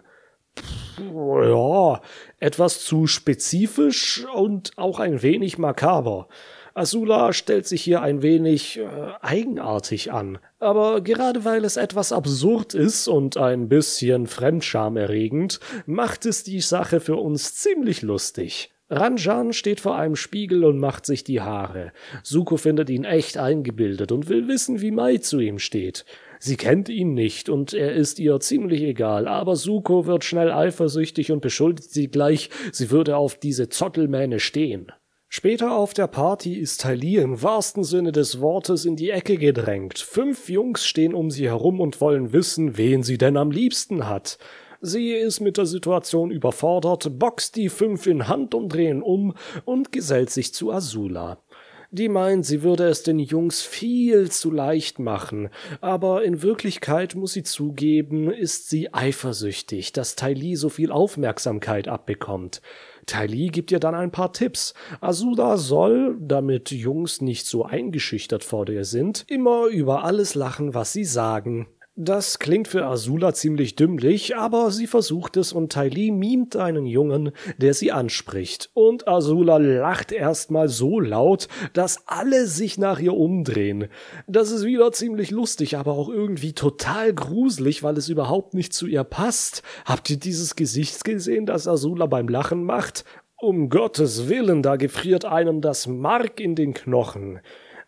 Ja, 0.99 2.01
etwas 2.39 2.85
zu 2.85 3.07
spezifisch 3.07 4.25
und 4.35 4.73
auch 4.77 4.99
ein 4.99 5.23
wenig 5.23 5.57
makaber. 5.57 6.27
Azula 6.75 7.31
stellt 7.31 7.65
sich 7.65 7.81
hier 7.81 8.01
ein 8.01 8.21
wenig 8.21 8.79
äh, 8.79 8.85
eigenartig 9.21 10.11
an. 10.11 10.39
Aber 10.59 10.99
gerade 10.99 11.45
weil 11.45 11.63
es 11.63 11.77
etwas 11.77 12.11
absurd 12.11 12.73
ist 12.73 13.07
und 13.07 13.37
ein 13.37 13.69
bisschen 13.69 14.27
fremdschamerregend, 14.27 15.61
macht 15.85 16.25
es 16.25 16.43
die 16.43 16.59
Sache 16.59 16.99
für 16.99 17.15
uns 17.15 17.55
ziemlich 17.55 18.01
lustig. 18.01 18.73
Ranjan 18.89 19.53
steht 19.53 19.79
vor 19.79 19.95
einem 19.95 20.17
Spiegel 20.17 20.65
und 20.65 20.77
macht 20.77 21.05
sich 21.05 21.23
die 21.23 21.39
Haare. 21.39 21.93
Suko 22.23 22.57
findet 22.57 22.89
ihn 22.89 23.05
echt 23.05 23.37
eingebildet 23.37 24.11
und 24.11 24.27
will 24.27 24.49
wissen, 24.49 24.81
wie 24.81 24.91
Mai 24.91 25.17
zu 25.17 25.39
ihm 25.39 25.59
steht. 25.59 26.05
Sie 26.39 26.57
kennt 26.57 26.89
ihn 26.89 27.13
nicht 27.13 27.47
und 27.47 27.73
er 27.73 27.93
ist 27.93 28.19
ihr 28.19 28.39
ziemlich 28.41 28.81
egal, 28.81 29.29
aber 29.29 29.55
Suko 29.55 30.05
wird 30.07 30.25
schnell 30.25 30.51
eifersüchtig 30.51 31.31
und 31.31 31.39
beschuldigt 31.39 31.89
sie 31.91 32.09
gleich, 32.09 32.49
sie 32.73 32.91
würde 32.91 33.15
auf 33.15 33.39
diese 33.39 33.69
Zottelmähne 33.69 34.39
stehen. 34.39 34.91
Später 35.37 35.75
auf 35.75 35.93
der 35.93 36.07
Party 36.07 36.53
ist 36.53 36.79
Thalie 36.79 37.21
im 37.21 37.43
wahrsten 37.43 37.83
Sinne 37.83 38.13
des 38.13 38.39
Wortes 38.39 38.85
in 38.85 38.95
die 38.95 39.09
Ecke 39.09 39.35
gedrängt. 39.35 39.99
Fünf 39.99 40.47
Jungs 40.47 40.85
stehen 40.85 41.13
um 41.13 41.29
sie 41.29 41.49
herum 41.49 41.81
und 41.81 41.99
wollen 41.99 42.31
wissen, 42.31 42.77
wen 42.77 43.03
sie 43.03 43.17
denn 43.17 43.35
am 43.35 43.51
liebsten 43.51 44.07
hat. 44.07 44.37
Sie 44.79 45.11
ist 45.11 45.41
mit 45.41 45.57
der 45.57 45.65
Situation 45.65 46.31
überfordert, 46.31 47.19
boxt 47.19 47.57
die 47.57 47.67
fünf 47.67 48.07
in 48.07 48.29
Handumdrehen 48.29 49.01
um 49.01 49.33
und 49.65 49.91
gesellt 49.91 50.29
sich 50.29 50.53
zu 50.53 50.71
Azula. 50.71 51.43
Die 51.91 52.09
meint, 52.09 52.45
sie 52.45 52.63
würde 52.63 52.87
es 52.87 53.03
den 53.03 53.19
Jungs 53.19 53.61
viel 53.61 54.31
zu 54.31 54.51
leicht 54.51 54.99
machen, 54.99 55.49
aber 55.81 56.23
in 56.23 56.41
Wirklichkeit 56.41 57.15
muss 57.15 57.33
sie 57.33 57.43
zugeben, 57.43 58.31
ist 58.31 58.69
sie 58.69 58.93
eifersüchtig, 58.93 59.93
dass 59.93 60.15
Tylee 60.15 60.55
so 60.55 60.69
viel 60.69 60.91
Aufmerksamkeit 60.91 61.87
abbekommt. 61.87 62.61
Tylee 63.05 63.47
gibt 63.47 63.71
ihr 63.71 63.79
dann 63.79 63.95
ein 63.95 64.11
paar 64.11 64.33
Tipps. 64.33 64.73
Asuda 65.01 65.57
soll, 65.57 66.17
damit 66.19 66.71
Jungs 66.71 67.21
nicht 67.21 67.45
so 67.45 67.63
eingeschüchtert 67.63 68.43
vor 68.43 68.67
ihr 68.69 68.85
sind, 68.85 69.25
immer 69.27 69.67
über 69.67 70.03
alles 70.03 70.35
lachen, 70.35 70.73
was 70.73 70.93
sie 70.93 71.05
sagen. 71.05 71.67
Das 71.97 72.39
klingt 72.39 72.67
für 72.67 72.85
Azula 72.85 73.33
ziemlich 73.33 73.77
dümmlich, 73.77 74.35
aber 74.35 74.69
sie 74.69 74.85
versucht 74.85 75.37
es 75.37 75.53
und 75.53 75.71
Tylee 75.71 76.11
mimt 76.11 76.57
einen 76.57 76.85
Jungen, 76.85 77.31
der 77.57 77.73
sie 77.73 77.93
anspricht. 77.93 78.69
Und 78.73 79.07
Azula 79.07 79.55
lacht 79.55 80.11
erstmal 80.11 80.67
so 80.67 80.99
laut, 80.99 81.47
dass 81.71 82.05
alle 82.05 82.47
sich 82.47 82.77
nach 82.77 82.99
ihr 82.99 83.13
umdrehen. 83.13 83.87
Das 84.27 84.51
ist 84.51 84.65
wieder 84.65 84.91
ziemlich 84.91 85.31
lustig, 85.31 85.77
aber 85.77 85.93
auch 85.93 86.09
irgendwie 86.09 86.51
total 86.51 87.13
gruselig, 87.13 87.81
weil 87.81 87.97
es 87.97 88.09
überhaupt 88.09 88.55
nicht 88.55 88.73
zu 88.73 88.87
ihr 88.87 89.05
passt. 89.05 89.63
Habt 89.85 90.09
ihr 90.09 90.17
dieses 90.17 90.57
Gesicht 90.57 91.05
gesehen, 91.05 91.45
das 91.45 91.65
Azula 91.65 92.07
beim 92.07 92.27
Lachen 92.27 92.65
macht? 92.65 93.05
Um 93.37 93.69
Gottes 93.69 94.27
Willen, 94.27 94.63
da 94.63 94.75
gefriert 94.75 95.23
einem 95.23 95.61
das 95.61 95.87
Mark 95.87 96.41
in 96.41 96.55
den 96.55 96.73
Knochen. 96.73 97.39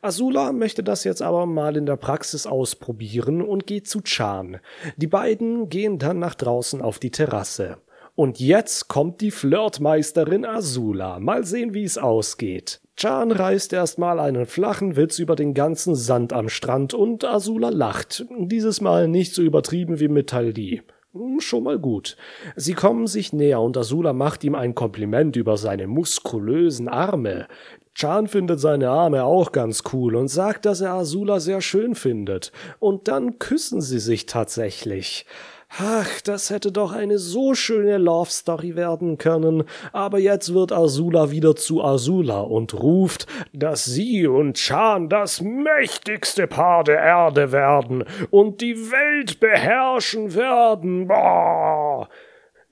Azula 0.07 0.53
möchte 0.53 0.83
das 0.83 1.03
jetzt 1.03 1.21
aber 1.21 1.45
mal 1.45 1.75
in 1.75 1.85
der 1.85 1.97
Praxis 1.97 2.47
ausprobieren 2.47 3.41
und 3.41 3.67
geht 3.67 3.89
zu 3.89 3.99
Chan. 3.99 4.59
Die 4.95 5.07
beiden 5.07 5.67
gehen 5.67 5.99
dann 5.99 6.17
nach 6.17 6.33
draußen 6.33 6.81
auf 6.81 6.97
die 6.97 7.11
Terrasse. 7.11 7.79
Und 8.15 8.39
jetzt 8.39 8.87
kommt 8.87 9.19
die 9.19 9.31
Flirtmeisterin 9.31 10.45
Azula. 10.45 11.19
Mal 11.19 11.43
sehen, 11.43 11.73
wie 11.73 11.83
es 11.83 11.97
ausgeht. 11.97 12.79
Chan 12.95 13.33
reißt 13.33 13.73
erstmal 13.73 14.21
einen 14.21 14.45
flachen 14.45 14.95
Witz 14.95 15.19
über 15.19 15.35
den 15.35 15.53
ganzen 15.53 15.93
Sand 15.93 16.31
am 16.31 16.47
Strand 16.47 16.93
und 16.93 17.25
Azula 17.25 17.67
lacht. 17.67 18.25
Dieses 18.39 18.79
Mal 18.79 19.09
nicht 19.09 19.35
so 19.35 19.41
übertrieben 19.41 19.99
wie 19.99 20.07
mit 20.07 20.29
Taldi. 20.29 20.83
Hm, 21.17 21.39
schon 21.39 21.63
mal 21.63 21.79
gut. 21.79 22.17
Sie 22.55 22.73
kommen 22.73 23.07
sich 23.07 23.33
näher 23.33 23.61
und 23.61 23.75
Azula 23.77 24.13
macht 24.13 24.43
ihm 24.43 24.55
ein 24.55 24.75
Kompliment 24.75 25.35
über 25.35 25.57
seine 25.57 25.87
muskulösen 25.87 26.87
Arme. 26.87 27.47
Chan 27.95 28.27
findet 28.27 28.59
seine 28.59 28.89
Arme 28.89 29.23
auch 29.23 29.51
ganz 29.51 29.81
cool 29.91 30.15
und 30.15 30.27
sagt, 30.27 30.65
dass 30.65 30.81
er 30.81 30.93
Azula 30.93 31.39
sehr 31.39 31.61
schön 31.61 31.95
findet. 31.95 32.51
Und 32.77 33.07
dann 33.07 33.39
küssen 33.39 33.81
sie 33.81 33.99
sich 33.99 34.27
tatsächlich. 34.27 35.25
Ach, 35.69 36.21
das 36.21 36.49
hätte 36.49 36.71
doch 36.71 36.93
eine 36.93 37.19
so 37.19 37.53
schöne 37.53 37.97
Love 37.97 38.31
Story 38.31 38.75
werden 38.75 39.17
können, 39.17 39.63
aber 39.91 40.17
jetzt 40.17 40.53
wird 40.53 40.71
Azula 40.71 41.29
wieder 41.29 41.55
zu 41.55 41.83
Azula 41.83 42.39
und 42.39 42.73
ruft, 42.73 43.27
dass 43.53 43.83
sie 43.85 44.27
und 44.27 44.55
Chan 44.55 45.09
das 45.09 45.41
mächtigste 45.41 46.47
Paar 46.47 46.83
der 46.85 46.99
Erde 46.99 47.51
werden 47.51 48.05
und 48.31 48.61
die 48.61 48.75
Welt 48.75 49.39
beherrschen 49.39 50.33
werden. 50.33 51.07
Boah. 51.07 52.07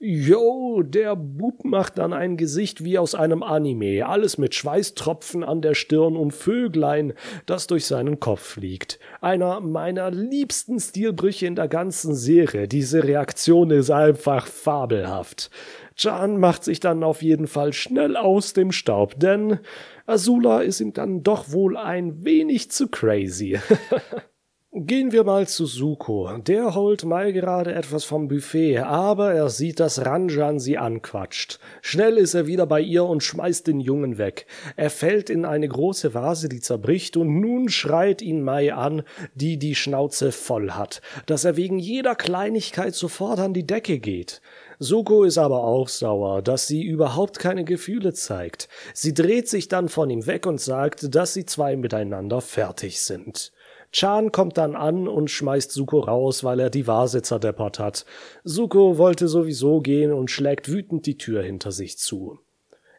Jo, 0.08 0.84
der 0.84 1.16
Bub 1.16 1.64
macht 1.64 1.98
dann 1.98 2.12
ein 2.12 2.36
Gesicht 2.36 2.84
wie 2.84 2.96
aus 2.96 3.16
einem 3.16 3.42
Anime, 3.42 4.06
alles 4.06 4.38
mit 4.38 4.54
Schweißtropfen 4.54 5.42
an 5.42 5.62
der 5.62 5.74
Stirn 5.74 6.14
und 6.14 6.30
Vöglein, 6.30 7.12
das 7.46 7.66
durch 7.66 7.86
seinen 7.86 8.20
Kopf 8.20 8.40
fliegt. 8.40 9.00
Einer 9.20 9.58
meiner 9.58 10.12
liebsten 10.12 10.78
Stilbrüche 10.78 11.48
in 11.48 11.56
der 11.56 11.66
ganzen 11.66 12.14
Serie. 12.14 12.68
Diese 12.68 13.02
Reaktion 13.02 13.72
ist 13.72 13.90
einfach 13.90 14.46
fabelhaft. 14.46 15.50
Chan 15.96 16.38
macht 16.38 16.62
sich 16.62 16.78
dann 16.78 17.02
auf 17.02 17.20
jeden 17.20 17.48
Fall 17.48 17.72
schnell 17.72 18.16
aus 18.16 18.52
dem 18.52 18.70
Staub, 18.70 19.18
denn 19.18 19.58
Azula 20.06 20.60
ist 20.60 20.80
ihm 20.80 20.92
dann 20.92 21.24
doch 21.24 21.50
wohl 21.50 21.76
ein 21.76 22.24
wenig 22.24 22.70
zu 22.70 22.86
crazy. 22.86 23.58
Gehen 24.78 25.10
wir 25.10 25.24
mal 25.24 25.48
zu 25.48 25.64
Suko. 25.64 26.36
Der 26.36 26.74
holt 26.74 27.06
mal 27.06 27.32
gerade 27.32 27.72
etwas 27.72 28.04
vom 28.04 28.28
Buffet, 28.28 28.80
aber 28.80 29.32
er 29.32 29.48
sieht, 29.48 29.80
dass 29.80 30.04
Ranjan 30.04 30.58
sie 30.58 30.76
anquatscht. 30.76 31.58
Schnell 31.80 32.18
ist 32.18 32.34
er 32.34 32.46
wieder 32.46 32.66
bei 32.66 32.82
ihr 32.82 33.04
und 33.04 33.22
schmeißt 33.22 33.66
den 33.66 33.80
Jungen 33.80 34.18
weg. 34.18 34.44
Er 34.76 34.90
fällt 34.90 35.30
in 35.30 35.46
eine 35.46 35.66
große 35.66 36.12
Vase, 36.12 36.50
die 36.50 36.60
zerbricht, 36.60 37.16
und 37.16 37.40
nun 37.40 37.70
schreit 37.70 38.20
ihn 38.20 38.42
Mai 38.42 38.74
an, 38.74 39.02
die 39.34 39.56
die 39.56 39.74
Schnauze 39.74 40.30
voll 40.30 40.72
hat, 40.72 41.00
dass 41.24 41.46
er 41.46 41.56
wegen 41.56 41.78
jeder 41.78 42.14
Kleinigkeit 42.14 42.94
sofort 42.94 43.38
an 43.38 43.54
die 43.54 43.66
Decke 43.66 43.98
geht. 43.98 44.42
Suko 44.78 45.24
ist 45.24 45.38
aber 45.38 45.64
auch 45.64 45.88
sauer, 45.88 46.42
dass 46.42 46.66
sie 46.66 46.82
überhaupt 46.82 47.38
keine 47.38 47.64
Gefühle 47.64 48.12
zeigt. 48.12 48.68
Sie 48.92 49.14
dreht 49.14 49.48
sich 49.48 49.68
dann 49.68 49.88
von 49.88 50.10
ihm 50.10 50.26
weg 50.26 50.44
und 50.44 50.60
sagt, 50.60 51.14
dass 51.14 51.32
sie 51.32 51.46
zwei 51.46 51.76
miteinander 51.76 52.42
fertig 52.42 53.00
sind. 53.00 53.52
Chan 53.92 54.32
kommt 54.32 54.58
dann 54.58 54.74
an 54.74 55.08
und 55.08 55.30
schmeißt 55.30 55.72
Suko 55.72 56.00
raus, 56.00 56.44
weil 56.44 56.60
er 56.60 56.70
die 56.70 56.86
Vase 56.86 57.22
zerdeppert 57.22 57.78
hat. 57.78 58.04
Suko 58.44 58.98
wollte 58.98 59.28
sowieso 59.28 59.80
gehen 59.80 60.12
und 60.12 60.30
schlägt 60.30 60.70
wütend 60.70 61.06
die 61.06 61.18
Tür 61.18 61.42
hinter 61.42 61.72
sich 61.72 61.98
zu. 61.98 62.38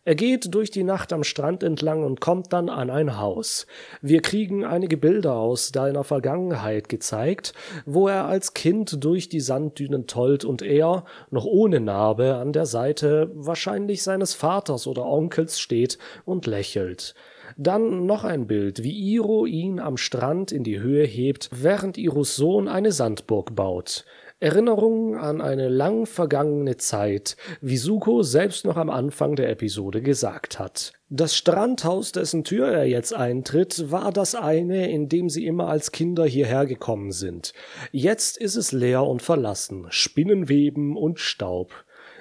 Er 0.08 0.16
geht 0.16 0.54
durch 0.56 0.72
die 0.72 0.86
Nacht 0.86 1.12
am 1.12 1.26
Strand 1.26 1.64
entlang 1.64 2.06
und 2.06 2.22
kommt 2.22 2.54
dann 2.54 2.70
an 2.70 2.90
ein 2.90 3.20
Haus. 3.20 3.68
Wir 4.02 4.22
kriegen 4.22 4.64
einige 4.64 4.96
Bilder 4.96 5.34
aus 5.34 5.74
deiner 5.74 6.06
Vergangenheit 6.06 6.88
gezeigt, 6.88 7.52
wo 7.86 8.08
er 8.08 8.24
als 8.24 8.54
Kind 8.54 9.04
durch 9.04 9.28
die 9.28 9.42
Sanddünen 9.42 10.08
tollt 10.08 10.46
und 10.46 10.62
er, 10.62 11.04
noch 11.30 11.44
ohne 11.44 11.82
Narbe, 11.82 12.36
an 12.36 12.54
der 12.54 12.66
Seite 12.66 13.30
wahrscheinlich 13.34 14.02
seines 14.02 14.34
Vaters 14.34 14.88
oder 14.88 15.06
Onkels 15.06 15.60
steht 15.60 15.98
und 16.24 16.46
lächelt. 16.46 17.14
Dann 17.60 18.06
noch 18.06 18.24
ein 18.24 18.46
Bild, 18.46 18.84
wie 18.84 19.14
Iro 19.14 19.48
ihn 19.48 19.80
am 19.80 19.98
Strand 19.98 20.52
in 20.52 20.64
die 20.64 20.80
Höhe 20.80 21.06
hebt, 21.06 21.50
während 21.52 21.98
Iros 21.98 22.36
Sohn 22.36 22.68
eine 22.68 22.92
Sandburg 22.92 23.56
baut. 23.56 24.06
Erinnerungen 24.40 25.16
an 25.16 25.42
eine 25.42 25.68
lang 25.68 26.06
vergangene 26.06 26.78
Zeit, 26.78 27.36
wie 27.60 27.78
Suko 27.78 28.22
selbst 28.22 28.66
noch 28.66 28.78
am 28.78 28.92
Anfang 28.92 29.36
der 29.36 29.50
Episode 29.50 30.04
gesagt 30.04 30.60
hat. 30.60 30.94
Das 31.10 31.36
Strandhaus, 31.36 32.12
dessen 32.12 32.44
Tür 32.44 32.68
er 32.68 32.86
jetzt 32.86 33.16
eintritt, 33.16 33.90
war 33.90 34.12
das 34.12 34.36
eine, 34.36 34.92
in 34.92 35.10
dem 35.10 35.28
sie 35.28 35.48
immer 35.48 35.68
als 35.70 35.92
Kinder 35.92 36.26
hierher 36.26 36.68
gekommen 36.68 37.12
sind. 37.12 37.54
Jetzt 37.92 38.38
ist 38.38 38.58
es 38.58 38.72
leer 38.72 39.04
und 39.04 39.24
verlassen, 39.24 39.88
Spinnenweben 39.90 40.96
und 40.96 41.20
Staub. 41.20 41.74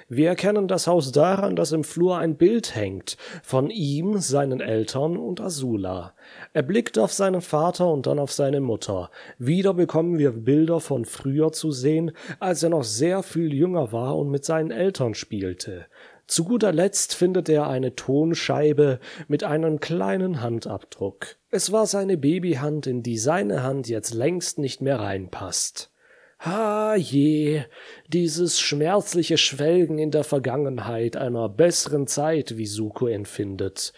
Wir 0.09 0.29
erkennen 0.29 0.69
das 0.69 0.87
Haus 0.87 1.11
daran, 1.11 1.57
dass 1.57 1.73
im 1.73 1.83
Flur 1.83 2.17
ein 2.17 2.37
Bild 2.37 2.75
hängt 2.75 3.17
von 3.43 3.69
ihm, 3.69 4.19
seinen 4.19 4.61
Eltern 4.61 5.17
und 5.17 5.41
Azula. 5.41 6.13
Er 6.53 6.63
blickt 6.63 6.97
auf 6.97 7.11
seinen 7.11 7.41
Vater 7.41 7.91
und 7.91 8.07
dann 8.07 8.17
auf 8.17 8.31
seine 8.31 8.61
Mutter. 8.61 9.11
Wieder 9.37 9.73
bekommen 9.73 10.17
wir 10.17 10.31
Bilder 10.31 10.79
von 10.79 11.03
früher 11.03 11.51
zu 11.51 11.73
sehen, 11.73 12.13
als 12.39 12.63
er 12.63 12.69
noch 12.69 12.85
sehr 12.85 13.21
viel 13.21 13.53
jünger 13.53 13.91
war 13.91 14.17
und 14.17 14.29
mit 14.29 14.45
seinen 14.45 14.71
Eltern 14.71 15.13
spielte. 15.13 15.87
Zu 16.25 16.45
guter 16.45 16.71
Letzt 16.71 17.13
findet 17.13 17.49
er 17.49 17.67
eine 17.67 17.95
Tonscheibe 17.95 18.99
mit 19.27 19.43
einem 19.43 19.81
kleinen 19.81 20.41
Handabdruck. 20.41 21.35
Es 21.51 21.73
war 21.73 21.85
seine 21.85 22.15
Babyhand, 22.15 22.87
in 22.87 23.03
die 23.03 23.17
seine 23.17 23.61
Hand 23.61 23.89
jetzt 23.89 24.13
längst 24.13 24.57
nicht 24.57 24.81
mehr 24.81 25.01
reinpasst. 25.01 25.91
Ha 26.39 26.95
je, 26.95 27.63
dieses 28.07 28.59
schmerzliche 28.59 29.37
Schwelgen 29.37 29.97
in 29.97 30.11
der 30.11 30.23
Vergangenheit 30.23 31.17
einer 31.17 31.49
besseren 31.49 32.05
Zeit, 32.05 32.57
wie 32.57 32.67
Suko 32.67 33.07
empfindet. 33.07 33.91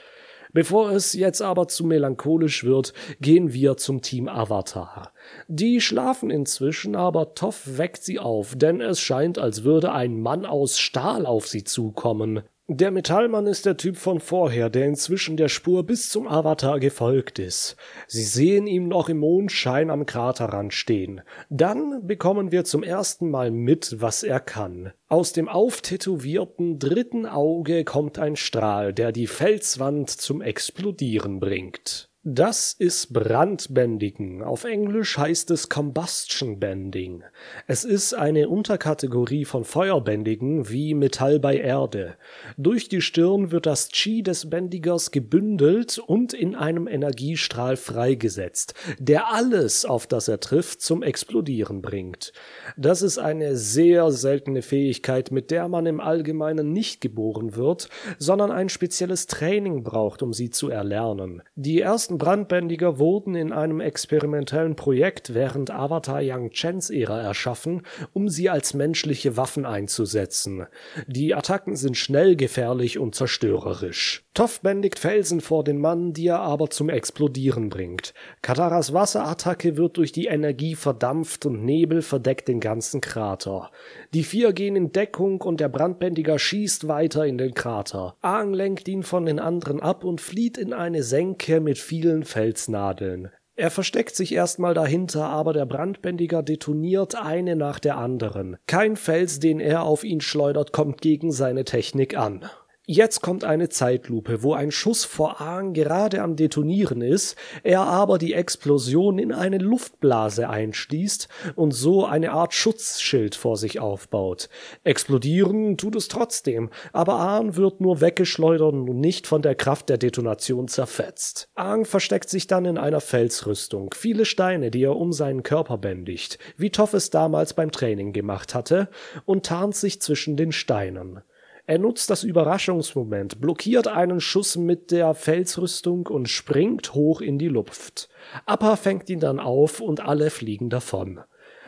Bevor 0.52 0.92
es 0.92 1.14
jetzt 1.14 1.42
aber 1.42 1.68
zu 1.68 1.86
melancholisch 1.86 2.64
wird, 2.64 2.94
gehen 3.20 3.54
wir 3.54 3.78
zum 3.78 4.02
Team 4.02 4.28
Avatar. 4.28 5.14
Die 5.48 5.80
schlafen 5.80 6.32
inzwischen, 6.32 6.96
aber 6.96 7.36
Toff 7.36 7.78
weckt 7.78 8.04
sie 8.04 8.20
auf, 8.20 8.56
denn 8.56 8.82
es 8.82 9.00
scheint, 9.00 9.38
als 9.38 9.64
würde 9.64 9.92
ein 9.92 10.20
Mann 10.20 10.46
aus 10.46 10.80
Stahl 10.80 11.26
auf 11.26 11.48
sie 11.48 11.66
zukommen. 11.66 12.42
Der 12.72 12.92
Metallmann 12.92 13.48
ist 13.48 13.66
der 13.66 13.78
Typ 13.78 13.98
von 13.98 14.20
vorher, 14.20 14.70
der 14.70 14.86
inzwischen 14.86 15.38
der 15.38 15.50
Spur 15.50 15.84
bis 15.84 16.08
zum 16.08 16.28
Avatar 16.28 16.80
gefolgt 16.80 17.40
ist. 17.40 17.76
Sie 18.06 18.22
sehen 18.22 18.68
ihn 18.68 18.90
noch 18.90 19.10
im 19.10 19.18
Mondschein 19.18 19.90
am 19.90 20.06
Kraterrand 20.06 20.72
stehen. 20.72 21.22
Dann 21.50 22.06
bekommen 22.06 22.52
wir 22.52 22.66
zum 22.66 22.84
ersten 22.84 23.32
Mal 23.32 23.50
mit, 23.50 23.96
was 24.02 24.22
er 24.22 24.40
kann. 24.40 24.94
Aus 25.08 25.34
dem 25.34 25.50
auftätowierten 25.50 26.78
dritten 26.78 27.26
Auge 27.26 27.84
kommt 27.86 28.20
ein 28.20 28.36
Strahl, 28.36 28.94
der 28.94 29.14
die 29.14 29.26
Felswand 29.26 30.12
zum 30.12 30.44
Explodieren 30.44 31.40
bringt. 31.40 32.09
Das 32.26 32.74
ist 32.74 33.14
Brandbändigen. 33.14 34.44
Auf 34.44 34.66
Englisch 34.66 35.18
heißt 35.18 35.52
es 35.52 35.70
Combustion 35.70 36.60
Bending. 36.60 37.24
Es 37.66 37.86
ist 37.86 38.14
eine 38.14 38.50
Unterkategorie 38.50 39.46
von 39.46 39.64
Feuerbändigen 39.64 40.70
wie 40.70 40.96
Metall 40.96 41.40
bei 41.40 41.56
Erde. 41.56 42.18
Durch 42.58 42.90
die 42.90 43.00
Stirn 43.00 43.52
wird 43.52 43.66
das 43.66 43.88
Chi 43.88 44.22
des 44.22 44.50
Bändigers 44.50 45.12
gebündelt 45.12 45.98
und 45.98 46.34
in 46.34 46.56
einem 46.56 46.90
Energiestrahl 46.90 47.78
freigesetzt, 47.78 48.74
der 49.00 49.34
alles, 49.34 49.86
auf 49.86 50.06
das 50.06 50.28
er 50.28 50.42
trifft, 50.42 50.82
zum 50.82 51.04
Explodieren 51.04 51.82
bringt. 51.82 52.34
Das 52.76 53.02
ist 53.02 53.18
eine 53.18 53.56
sehr 53.56 54.12
seltene 54.12 54.62
Fähigkeit, 54.62 55.32
mit 55.32 55.52
der 55.52 55.70
man 55.70 55.86
im 55.86 56.02
Allgemeinen 56.02 56.74
nicht 56.74 57.00
geboren 57.00 57.56
wird, 57.56 57.88
sondern 58.18 58.52
ein 58.52 58.68
spezielles 58.68 59.26
Training 59.28 59.84
braucht, 59.84 60.22
um 60.22 60.34
sie 60.34 60.50
zu 60.50 60.70
erlernen. 60.70 61.44
Die 61.56 61.80
ersten 61.80 62.09
ersten 62.10 62.18
Brandbändiger 62.18 62.98
wurden 62.98 63.36
in 63.36 63.54
einem 63.54 63.82
experimentellen 63.82 64.76
Projekt 64.76 65.36
während 65.36 65.70
Avatar 65.70 66.22
Yang 66.22 66.50
Chens 66.54 66.90
Ära 66.90 67.22
erschaffen, 67.22 67.84
um 68.14 68.30
sie 68.30 68.50
als 68.50 68.74
menschliche 68.74 69.38
Waffen 69.38 69.64
einzusetzen. 69.64 70.66
Die 71.06 71.36
Attacken 71.36 71.76
sind 71.76 71.98
schnell, 71.98 72.36
gefährlich 72.36 72.98
und 72.98 73.14
zerstörerisch. 73.14 74.24
Toff 74.40 74.62
bändigt 74.62 75.00
Felsen 75.00 75.42
vor 75.42 75.66
den 75.66 75.82
Mann, 75.82 76.14
die 76.14 76.28
er 76.28 76.40
aber 76.40 76.70
zum 76.70 76.88
Explodieren 76.88 77.68
bringt. 77.68 78.14
Kataras 78.42 78.94
Wasserattacke 78.94 79.76
wird 79.76 79.98
durch 79.98 80.14
die 80.14 80.28
Energie 80.28 80.76
verdampft 80.76 81.46
und 81.46 81.66
Nebel 81.66 82.02
verdeckt 82.02 82.48
den 82.48 82.62
ganzen 82.62 83.02
Krater. 83.02 83.70
Die 84.14 84.24
vier 84.24 84.54
gehen 84.54 84.78
in 84.78 84.94
Deckung 84.94 85.42
und 85.42 85.60
der 85.60 85.68
Brandbändiger 85.68 86.40
schießt 86.40 86.88
weiter 86.88 87.26
in 87.26 87.38
den 87.38 87.54
Krater. 87.54 88.16
Aang 88.22 88.54
lenkt 88.54 88.88
ihn 88.88 89.04
von 89.04 89.26
den 89.26 89.40
anderen 89.40 89.82
ab 89.82 90.06
und 90.06 90.22
flieht 90.22 90.58
in 90.58 90.72
eine 90.72 91.04
Senke 91.04 91.60
mit 91.60 91.78
vielen 91.78 92.24
Felsnadeln. 92.24 93.32
Er 93.58 93.72
versteckt 93.72 94.16
sich 94.16 94.34
erstmal 94.34 94.74
dahinter, 94.74 95.26
aber 95.26 95.52
der 95.52 95.66
Brandbändiger 95.66 96.44
detoniert 96.44 97.22
eine 97.22 97.58
nach 97.58 97.78
der 97.78 97.98
anderen. 97.98 98.56
Kein 98.68 98.96
Fels, 98.96 99.42
den 99.42 99.60
er 99.60 99.84
auf 99.84 100.06
ihn 100.06 100.22
schleudert, 100.22 100.72
kommt 100.72 101.02
gegen 101.02 101.34
seine 101.34 101.66
Technik 101.66 102.16
an. 102.16 102.50
Jetzt 102.92 103.22
kommt 103.22 103.44
eine 103.44 103.70
Zeitlupe, 103.70 104.42
wo 104.42 104.56
ein 104.56 104.72
Schuss 104.72 105.06
vor 105.06 105.42
Aang 105.42 105.74
gerade 105.74 106.24
am 106.24 106.36
Detonieren 106.36 107.04
ist, 107.04 107.36
er 107.62 107.82
aber 107.82 108.18
die 108.18 108.34
Explosion 108.34 109.20
in 109.20 109.32
eine 109.32 109.60
Luftblase 109.60 110.50
einschließt 110.50 111.28
und 111.54 111.70
so 111.70 112.08
eine 112.08 112.32
Art 112.32 112.56
Schutzschild 112.56 113.36
vor 113.36 113.58
sich 113.58 113.80
aufbaut. 113.80 114.50
Explodieren 114.84 115.78
tut 115.78 115.96
es 115.96 116.08
trotzdem, 116.08 116.72
aber 116.92 117.20
Aang 117.20 117.56
wird 117.56 117.80
nur 117.80 118.02
weggeschleudert 118.02 118.74
und 118.74 119.00
nicht 119.00 119.28
von 119.28 119.44
der 119.44 119.54
Kraft 119.54 119.90
der 119.90 120.00
Detonation 120.00 120.68
zerfetzt. 120.68 121.48
Aang 121.54 121.86
versteckt 121.86 122.32
sich 122.32 122.48
dann 122.48 122.66
in 122.66 122.80
einer 122.80 123.02
Felsrüstung, 123.02 123.94
viele 123.96 124.26
Steine, 124.26 124.72
die 124.72 124.82
er 124.82 124.96
um 124.96 125.14
seinen 125.14 125.44
Körper 125.44 125.78
bändigt, 125.78 126.40
wie 126.58 126.72
Toff 126.72 126.96
es 126.96 127.12
damals 127.12 127.54
beim 127.54 127.72
Training 127.72 128.14
gemacht 128.14 128.56
hatte, 128.56 128.90
und 129.26 129.46
tarnt 129.46 129.76
sich 129.76 130.02
zwischen 130.02 130.38
den 130.38 130.52
Steinen. 130.52 131.22
Er 131.70 131.78
nutzt 131.78 132.10
das 132.10 132.24
Überraschungsmoment, 132.24 133.42
blockiert 133.42 133.88
einen 133.88 134.20
Schuss 134.20 134.58
mit 134.58 134.90
der 134.90 135.14
Felsrüstung 135.14 136.08
und 136.08 136.28
springt 136.28 136.96
hoch 136.96 137.22
in 137.22 137.38
die 137.38 137.48
Luft. 137.48 138.10
Appa 138.48 138.76
fängt 138.76 139.08
ihn 139.08 139.20
dann 139.20 139.40
auf 139.40 139.80
und 139.80 140.00
alle 140.00 140.32
fliegen 140.32 140.72
davon. 140.72 141.20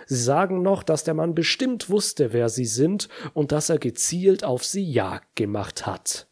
Sie 0.08 0.16
sagen 0.16 0.64
noch, 0.64 0.82
dass 0.82 1.04
der 1.04 1.14
Mann 1.14 1.36
bestimmt 1.36 1.92
wusste, 1.92 2.34
wer 2.34 2.50
sie 2.50 2.66
sind 2.66 3.10
und 3.36 3.52
dass 3.52 3.70
er 3.70 3.78
gezielt 3.78 4.44
auf 4.44 4.66
sie 4.66 4.84
Jagd 4.84 5.36
gemacht 5.36 5.86
hat. 5.86 6.28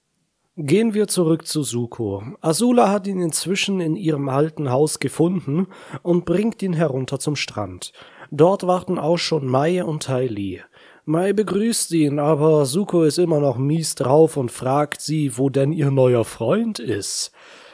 Gehen 0.56 0.96
wir 0.96 1.08
zurück 1.08 1.46
zu 1.46 1.62
Suko. 1.62 2.24
Azula 2.42 2.90
hat 2.90 3.06
ihn 3.06 3.22
inzwischen 3.22 3.82
in 3.82 3.96
ihrem 3.96 4.30
alten 4.30 4.72
Haus 4.72 4.98
gefunden 4.98 5.68
und 6.02 6.26
bringt 6.26 6.64
ihn 6.64 6.74
herunter 6.74 7.20
zum 7.20 7.36
Strand. 7.36 7.94
Dort 8.32 8.66
warten 8.66 8.98
auch 8.98 9.18
schon 9.18 9.46
Mai 9.46 9.84
und 9.84 10.04
Tai 10.04 10.26
Li. 10.26 10.62
Mai 11.10 11.34
begrüßt 11.34 11.90
ihn, 11.94 12.20
aber 12.20 12.68
Suko 12.68 13.02
ist 13.02 13.18
immer 13.18 13.40
noch 13.40 13.58
mies 13.58 13.96
drauf 13.96 14.38
und 14.38 14.52
fragt 14.52 15.02
sie, 15.02 15.40
wo 15.40 15.50
denn 15.50 15.72
ihr 15.74 15.90
neuer 15.90 16.24
Freund 16.24 16.78
ist. 16.78 17.32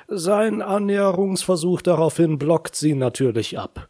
Sein 0.07 0.61
Annäherungsversuch 0.61 1.81
daraufhin 1.81 2.37
blockt 2.37 2.77
sie 2.77 2.93
natürlich 2.93 3.59
ab. 3.59 3.89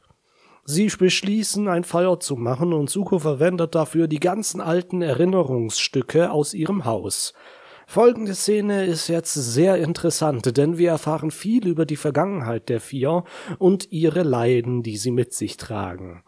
Sie 0.64 0.88
beschließen, 0.88 1.68
ein 1.68 1.84
Feuer 1.84 2.20
zu 2.20 2.38
machen 2.38 2.74
und 2.74 2.90
Suko 2.90 3.20
verwendet 3.20 3.76
dafür 3.76 4.08
die 4.08 4.20
ganzen 4.20 4.62
alten 4.62 5.04
Erinnerungsstücke 5.04 6.32
aus 6.32 6.56
ihrem 6.56 6.86
Haus. 6.86 7.36
Folgende 7.86 8.34
Szene 8.34 8.88
ist 8.88 9.10
jetzt 9.10 9.36
sehr 9.36 9.78
interessant, 9.78 10.58
denn 10.58 10.80
wir 10.80 10.90
erfahren 10.90 11.30
viel 11.30 11.68
über 11.68 11.86
die 11.86 11.98
Vergangenheit 11.98 12.68
der 12.68 12.82
vier 12.82 13.24
und 13.60 13.92
ihre 13.92 14.24
Leiden, 14.24 14.82
die 14.82 14.98
sie 14.98 15.12
mit 15.12 15.36
sich 15.36 15.58
tragen. 15.58 16.24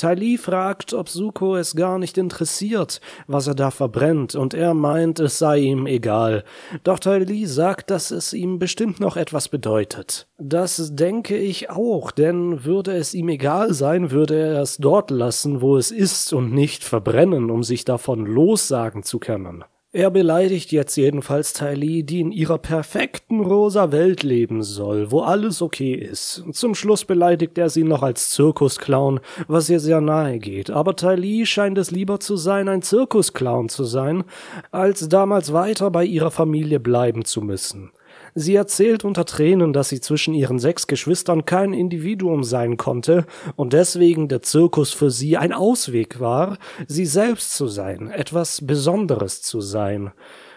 Tali 0.00 0.38
fragt, 0.38 0.94
ob 0.94 1.10
Suko 1.10 1.56
es 1.56 1.76
gar 1.76 1.98
nicht 1.98 2.16
interessiert, 2.16 3.02
was 3.26 3.46
er 3.48 3.54
da 3.54 3.70
verbrennt, 3.70 4.34
und 4.34 4.54
er 4.54 4.72
meint, 4.72 5.20
es 5.20 5.38
sei 5.38 5.58
ihm 5.58 5.86
egal. 5.86 6.42
Doch 6.84 6.98
Tali 6.98 7.44
sagt, 7.44 7.90
dass 7.90 8.10
es 8.10 8.32
ihm 8.32 8.58
bestimmt 8.58 8.98
noch 8.98 9.18
etwas 9.18 9.50
bedeutet. 9.50 10.26
Das 10.38 10.94
denke 10.94 11.36
ich 11.36 11.68
auch, 11.68 12.12
denn 12.12 12.64
würde 12.64 12.96
es 12.96 13.12
ihm 13.12 13.28
egal 13.28 13.74
sein, 13.74 14.10
würde 14.10 14.40
er 14.40 14.62
es 14.62 14.78
dort 14.78 15.10
lassen, 15.10 15.60
wo 15.60 15.76
es 15.76 15.90
ist, 15.90 16.32
und 16.32 16.50
nicht 16.50 16.82
verbrennen, 16.82 17.50
um 17.50 17.62
sich 17.62 17.84
davon 17.84 18.24
lossagen 18.24 19.02
zu 19.02 19.18
können. 19.18 19.64
Er 19.92 20.12
beleidigt 20.12 20.70
jetzt 20.70 20.94
jedenfalls 20.94 21.52
Tylee, 21.52 22.04
die 22.04 22.20
in 22.20 22.30
ihrer 22.30 22.58
perfekten 22.58 23.40
rosa 23.40 23.90
Welt 23.90 24.22
leben 24.22 24.62
soll, 24.62 25.10
wo 25.10 25.22
alles 25.22 25.62
okay 25.62 25.94
ist. 25.94 26.44
Zum 26.52 26.76
Schluss 26.76 27.04
beleidigt 27.04 27.58
er 27.58 27.70
sie 27.70 27.82
noch 27.82 28.04
als 28.04 28.30
Zirkusclown, 28.30 29.18
was 29.48 29.68
ihr 29.68 29.80
sehr 29.80 30.00
nahe 30.00 30.38
geht. 30.38 30.70
Aber 30.70 30.94
Tylee 30.94 31.44
scheint 31.44 31.76
es 31.76 31.90
lieber 31.90 32.20
zu 32.20 32.36
sein, 32.36 32.68
ein 32.68 32.82
Zirkusclown 32.82 33.68
zu 33.68 33.82
sein, 33.82 34.22
als 34.70 35.08
damals 35.08 35.52
weiter 35.52 35.90
bei 35.90 36.04
ihrer 36.04 36.30
Familie 36.30 36.78
bleiben 36.78 37.24
zu 37.24 37.42
müssen. 37.42 37.90
Sie 38.34 38.54
erzählt 38.54 39.04
unter 39.04 39.24
Tränen, 39.24 39.72
dass 39.72 39.88
sie 39.88 40.00
zwischen 40.00 40.34
ihren 40.34 40.58
sechs 40.58 40.86
Geschwistern 40.86 41.44
kein 41.44 41.72
Individuum 41.72 42.44
sein 42.44 42.76
konnte 42.76 43.26
und 43.56 43.72
deswegen 43.72 44.28
der 44.28 44.42
Zirkus 44.42 44.92
für 44.92 45.10
sie 45.10 45.36
ein 45.36 45.52
Ausweg 45.52 46.20
war, 46.20 46.58
sie 46.86 47.06
selbst 47.06 47.54
zu 47.54 47.66
sein, 47.66 48.08
etwas 48.08 48.66
Besonderes 48.66 49.42
zu 49.42 49.60
sein. 49.60 50.12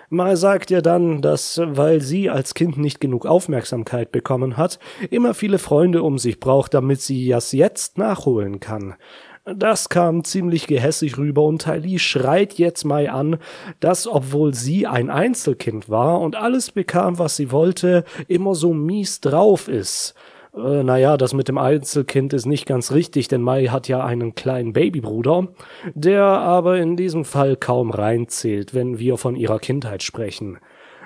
Mal 0.09 0.38
sagt 0.38 0.69
ihr 0.69 0.83
dann, 0.83 1.23
dass, 1.23 1.59
weil 1.63 1.99
sie 1.99 2.29
als 2.29 2.53
Kind 2.53 2.77
nicht 2.77 3.01
genug 3.01 3.25
Aufmerksamkeit 3.25 4.12
bekommen 4.12 4.57
hat, 4.57 4.77
immer 5.09 5.33
viele 5.33 5.57
Freunde 5.57 6.03
um 6.03 6.19
sich 6.19 6.39
braucht, 6.39 6.75
damit 6.75 7.01
sie 7.01 7.29
das 7.29 7.51
jetzt 7.51 7.97
nachholen 7.97 8.59
kann. 8.59 8.93
Das 9.45 9.89
kam 9.89 10.23
ziemlich 10.23 10.67
gehässig 10.67 11.17
rüber 11.17 11.43
und 11.43 11.63
Tylee 11.63 11.99
schreit 11.99 12.53
jetzt 12.53 12.86
Mai 12.86 13.12
an, 13.12 13.39
dass, 13.82 14.08
obwohl 14.08 14.53
sie 14.53 14.88
ein 14.88 15.10
Einzelkind 15.10 15.89
war 15.89 16.21
und 16.21 16.38
alles 16.38 16.71
bekam, 16.71 17.19
was 17.19 17.36
sie 17.36 17.51
wollte, 17.51 18.06
immer 18.29 18.56
so 18.56 18.73
mies 18.73 19.19
drauf 19.19 19.67
ist. 19.67 20.13
Äh, 20.56 20.84
naja, 20.84 21.17
das 21.17 21.34
mit 21.34 21.49
dem 21.49 21.58
Einzelkind 21.58 22.32
ist 22.32 22.45
nicht 22.45 22.65
ganz 22.65 22.93
richtig, 22.93 23.27
denn 23.27 23.41
Mai 23.41 23.65
hat 23.65 23.89
ja 23.89 24.06
einen 24.06 24.34
kleinen 24.34 24.71
Babybruder, 24.71 25.49
der 25.93 26.23
aber 26.23 26.77
in 26.77 26.95
diesem 26.95 27.25
Fall 27.25 27.58
kaum 27.58 27.91
reinzählt, 27.91 28.73
wenn 28.73 28.97
wir 28.97 29.17
von 29.17 29.36
ihrer 29.36 29.60
Kindheit 29.60 30.03
sprechen. 30.03 30.58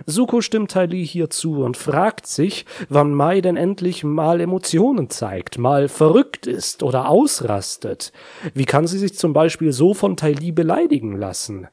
Suko 0.05 0.41
stimmt 0.41 0.71
Tylee 0.71 1.03
hier 1.03 1.29
zu 1.29 1.63
und 1.63 1.77
fragt 1.77 2.27
sich, 2.27 2.65
wann 2.89 3.13
Mai 3.13 3.41
denn 3.41 3.57
endlich 3.57 4.03
mal 4.03 4.39
Emotionen 4.39 5.09
zeigt, 5.09 5.57
mal 5.57 5.87
verrückt 5.87 6.47
ist 6.47 6.83
oder 6.83 7.09
ausrastet. 7.09 8.11
Wie 8.53 8.65
kann 8.65 8.87
sie 8.87 8.99
sich 8.99 9.17
zum 9.17 9.33
Beispiel 9.33 9.71
so 9.71 9.93
von 9.93 10.15
Tylee 10.17 10.51
beleidigen 10.51 11.17
lassen? 11.17 11.67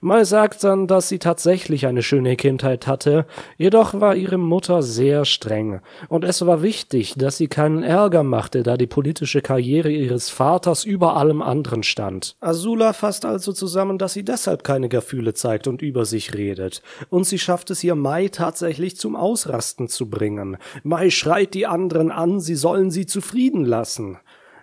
Mal 0.00 0.24
sagt 0.24 0.64
dann, 0.64 0.86
dass 0.86 1.08
sie 1.08 1.18
tatsächlich 1.18 1.86
eine 1.86 2.02
schöne 2.02 2.36
Kindheit 2.36 2.86
hatte, 2.86 3.26
jedoch 3.56 4.00
war 4.00 4.16
ihre 4.16 4.38
Mutter 4.38 4.82
sehr 4.82 5.24
streng, 5.24 5.80
und 6.08 6.24
es 6.24 6.44
war 6.46 6.62
wichtig, 6.62 7.14
dass 7.16 7.36
sie 7.36 7.48
keinen 7.48 7.82
Ärger 7.82 8.22
machte, 8.22 8.62
da 8.62 8.76
die 8.76 8.86
politische 8.86 9.40
Karriere 9.40 9.90
ihres 9.90 10.30
Vaters 10.30 10.84
über 10.84 11.16
allem 11.16 11.42
anderen 11.42 11.82
stand. 11.82 12.36
Azula 12.40 12.92
fasst 12.92 13.24
also 13.24 13.52
zusammen, 13.52 13.98
dass 13.98 14.12
sie 14.12 14.24
deshalb 14.24 14.64
keine 14.64 14.88
Gefühle 14.88 15.34
zeigt 15.34 15.66
und 15.66 15.82
über 15.82 16.04
sich 16.04 16.34
redet, 16.34 16.82
und 17.10 17.24
sie 17.24 17.38
schafft 17.38 17.70
es 17.70 17.80
hier 17.80 17.94
Mai 17.94 18.28
tatsächlich 18.28 18.96
zum 18.96 19.16
Ausrasten 19.16 19.88
zu 19.88 20.08
bringen. 20.08 20.56
Mai 20.82 21.10
schreit 21.10 21.54
die 21.54 21.66
anderen 21.66 22.10
an, 22.10 22.40
sie 22.40 22.54
sollen 22.54 22.90
sie 22.90 23.06
zufrieden 23.06 23.64
lassen. 23.64 24.18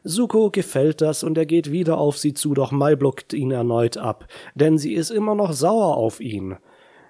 Suko 0.07 0.51
gefällt 0.51 1.01
das 1.01 1.23
und 1.23 1.35
er 1.35 1.47
geht 1.47 1.71
wieder 1.71 1.97
auf 1.97 2.19
sie 2.19 2.35
zu, 2.35 2.53
doch 2.53 2.71
Mai 2.71 2.95
blockt 2.95 3.33
ihn 3.33 3.49
erneut 3.49 3.97
ab, 3.97 4.27
denn 4.53 4.77
sie 4.77 4.93
ist 4.93 5.09
immer 5.09 5.33
noch 5.33 5.51
sauer 5.51 5.97
auf 5.97 6.19
ihn. 6.19 6.57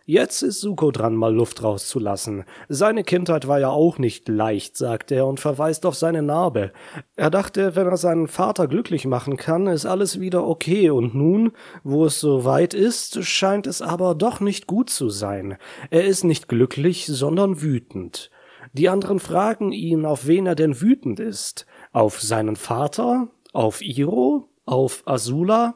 Jetzt 0.06 0.44
ist 0.44 0.62
Suko 0.62 0.92
dran, 0.92 1.16
mal 1.16 1.34
Luft 1.36 1.62
rauszulassen. 1.62 2.46
Seine 2.70 3.04
Kindheit 3.04 3.50
war 3.50 3.60
ja 3.60 3.70
auch 3.70 3.98
nicht 3.98 4.30
leicht, 4.30 4.78
sagt 4.78 5.12
er 5.12 5.28
und 5.28 5.42
verweist 5.42 5.86
auf 5.86 5.96
seine 5.96 6.22
Narbe. 6.22 6.72
Er 7.18 7.30
dachte, 7.30 7.76
wenn 7.76 7.88
er 7.88 7.98
seinen 7.98 8.30
Vater 8.30 8.68
glücklich 8.68 9.06
machen 9.06 9.36
kann, 9.36 9.68
ist 9.68 9.86
alles 9.86 10.22
wieder 10.22 10.48
okay 10.48 10.90
und 10.90 11.16
nun, 11.16 11.52
wo 11.84 12.06
es 12.06 12.22
so 12.22 12.46
weit 12.46 12.74
ist, 12.74 13.26
scheint 13.26 13.68
es 13.68 13.82
aber 13.82 14.16
doch 14.16 14.40
nicht 14.40 14.68
gut 14.68 14.90
zu 14.90 15.10
sein. 15.10 15.58
Er 15.90 16.06
ist 16.06 16.24
nicht 16.24 16.48
glücklich, 16.48 17.08
sondern 17.08 17.62
wütend. 17.62 18.32
Die 18.74 18.90
anderen 18.90 19.20
fragen 19.20 19.72
ihn, 19.72 20.06
auf 20.06 20.28
wen 20.28 20.46
er 20.46 20.56
denn 20.56 20.82
wütend 20.82 21.20
ist. 21.20 21.66
Auf 21.96 22.20
seinen 22.20 22.58
Vater? 22.58 23.30
Auf 23.54 23.82
Iro? 23.82 24.50
Auf 24.66 25.04
Azula? 25.06 25.76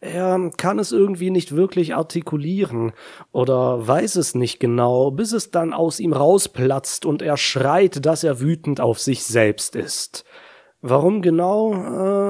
Er 0.00 0.50
kann 0.56 0.78
es 0.78 0.90
irgendwie 0.90 1.28
nicht 1.28 1.54
wirklich 1.54 1.94
artikulieren 1.94 2.92
oder 3.30 3.86
weiß 3.86 4.16
es 4.16 4.34
nicht 4.34 4.58
genau, 4.58 5.10
bis 5.10 5.32
es 5.32 5.50
dann 5.50 5.74
aus 5.74 6.00
ihm 6.00 6.14
rausplatzt 6.14 7.04
und 7.04 7.20
er 7.20 7.36
schreit, 7.36 8.06
dass 8.06 8.24
er 8.24 8.40
wütend 8.40 8.80
auf 8.80 9.00
sich 9.00 9.22
selbst 9.22 9.76
ist. 9.76 10.24
Warum 10.82 11.20
genau? 11.20 11.74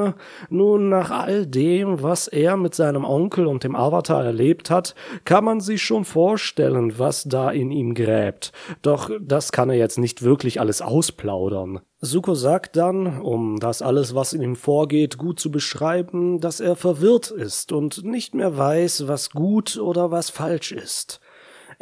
Äh, 0.08 0.12
nun, 0.48 0.88
nach 0.88 1.12
all 1.12 1.46
dem, 1.46 2.02
was 2.02 2.26
er 2.26 2.56
mit 2.56 2.74
seinem 2.74 3.04
Onkel 3.04 3.46
und 3.46 3.62
dem 3.62 3.76
Avatar 3.76 4.24
erlebt 4.24 4.70
hat, 4.70 4.96
kann 5.24 5.44
man 5.44 5.60
sich 5.60 5.82
schon 5.82 6.04
vorstellen, 6.04 6.98
was 6.98 7.24
da 7.24 7.52
in 7.52 7.70
ihm 7.70 7.94
gräbt. 7.94 8.52
Doch 8.82 9.08
das 9.20 9.52
kann 9.52 9.70
er 9.70 9.76
jetzt 9.76 9.98
nicht 9.98 10.22
wirklich 10.22 10.58
alles 10.58 10.82
ausplaudern. 10.82 11.80
Suko 12.00 12.34
sagt 12.34 12.76
dann, 12.76 13.20
um 13.20 13.60
das 13.60 13.82
alles, 13.82 14.16
was 14.16 14.32
in 14.32 14.42
ihm 14.42 14.56
vorgeht, 14.56 15.16
gut 15.16 15.38
zu 15.38 15.52
beschreiben, 15.52 16.40
dass 16.40 16.58
er 16.58 16.74
verwirrt 16.74 17.30
ist 17.30 17.70
und 17.70 18.04
nicht 18.04 18.34
mehr 18.34 18.56
weiß, 18.56 19.06
was 19.06 19.30
gut 19.30 19.76
oder 19.76 20.10
was 20.10 20.28
falsch 20.28 20.72
ist. 20.72 21.20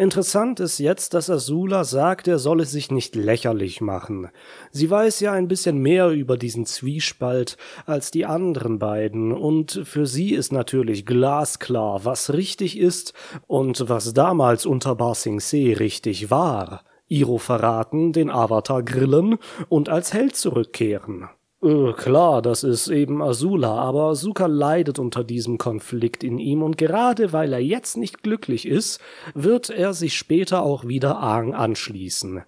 Interessant 0.00 0.60
ist 0.60 0.78
jetzt, 0.78 1.12
dass 1.12 1.28
Azula 1.28 1.82
sagt, 1.82 2.28
er 2.28 2.38
solle 2.38 2.66
sich 2.66 2.92
nicht 2.92 3.16
lächerlich 3.16 3.80
machen. 3.80 4.28
Sie 4.70 4.88
weiß 4.88 5.18
ja 5.18 5.32
ein 5.32 5.48
bisschen 5.48 5.78
mehr 5.78 6.10
über 6.10 6.36
diesen 6.36 6.66
Zwiespalt 6.66 7.56
als 7.84 8.12
die 8.12 8.24
anderen 8.24 8.78
beiden, 8.78 9.32
und 9.32 9.80
für 9.82 10.06
sie 10.06 10.34
ist 10.34 10.52
natürlich 10.52 11.04
glasklar, 11.04 12.04
was 12.04 12.32
richtig 12.32 12.78
ist 12.78 13.12
und 13.48 13.88
was 13.88 14.14
damals 14.14 14.66
unter 14.66 14.94
Ba 14.94 15.16
Sing 15.16 15.40
Se 15.40 15.80
richtig 15.80 16.30
war. 16.30 16.84
Iro 17.08 17.38
verraten, 17.38 18.12
den 18.12 18.30
Avatar 18.30 18.84
grillen 18.84 19.36
und 19.68 19.88
als 19.88 20.12
Held 20.12 20.36
zurückkehren. 20.36 21.28
Äh, 21.60 21.92
klar, 21.94 22.40
das 22.40 22.62
ist 22.62 22.86
eben 22.86 23.20
Azula, 23.20 23.74
aber 23.74 24.10
Asuka 24.10 24.46
leidet 24.46 25.00
unter 25.00 25.24
diesem 25.24 25.58
Konflikt 25.58 26.22
in 26.22 26.38
ihm 26.38 26.62
und 26.62 26.78
gerade 26.78 27.32
weil 27.32 27.52
er 27.52 27.58
jetzt 27.58 27.96
nicht 27.96 28.22
glücklich 28.22 28.64
ist, 28.64 29.00
wird 29.34 29.68
er 29.68 29.92
sich 29.92 30.16
später 30.16 30.62
auch 30.62 30.86
wieder 30.86 31.18
Aang 31.18 31.54
anschließen. 31.54 32.44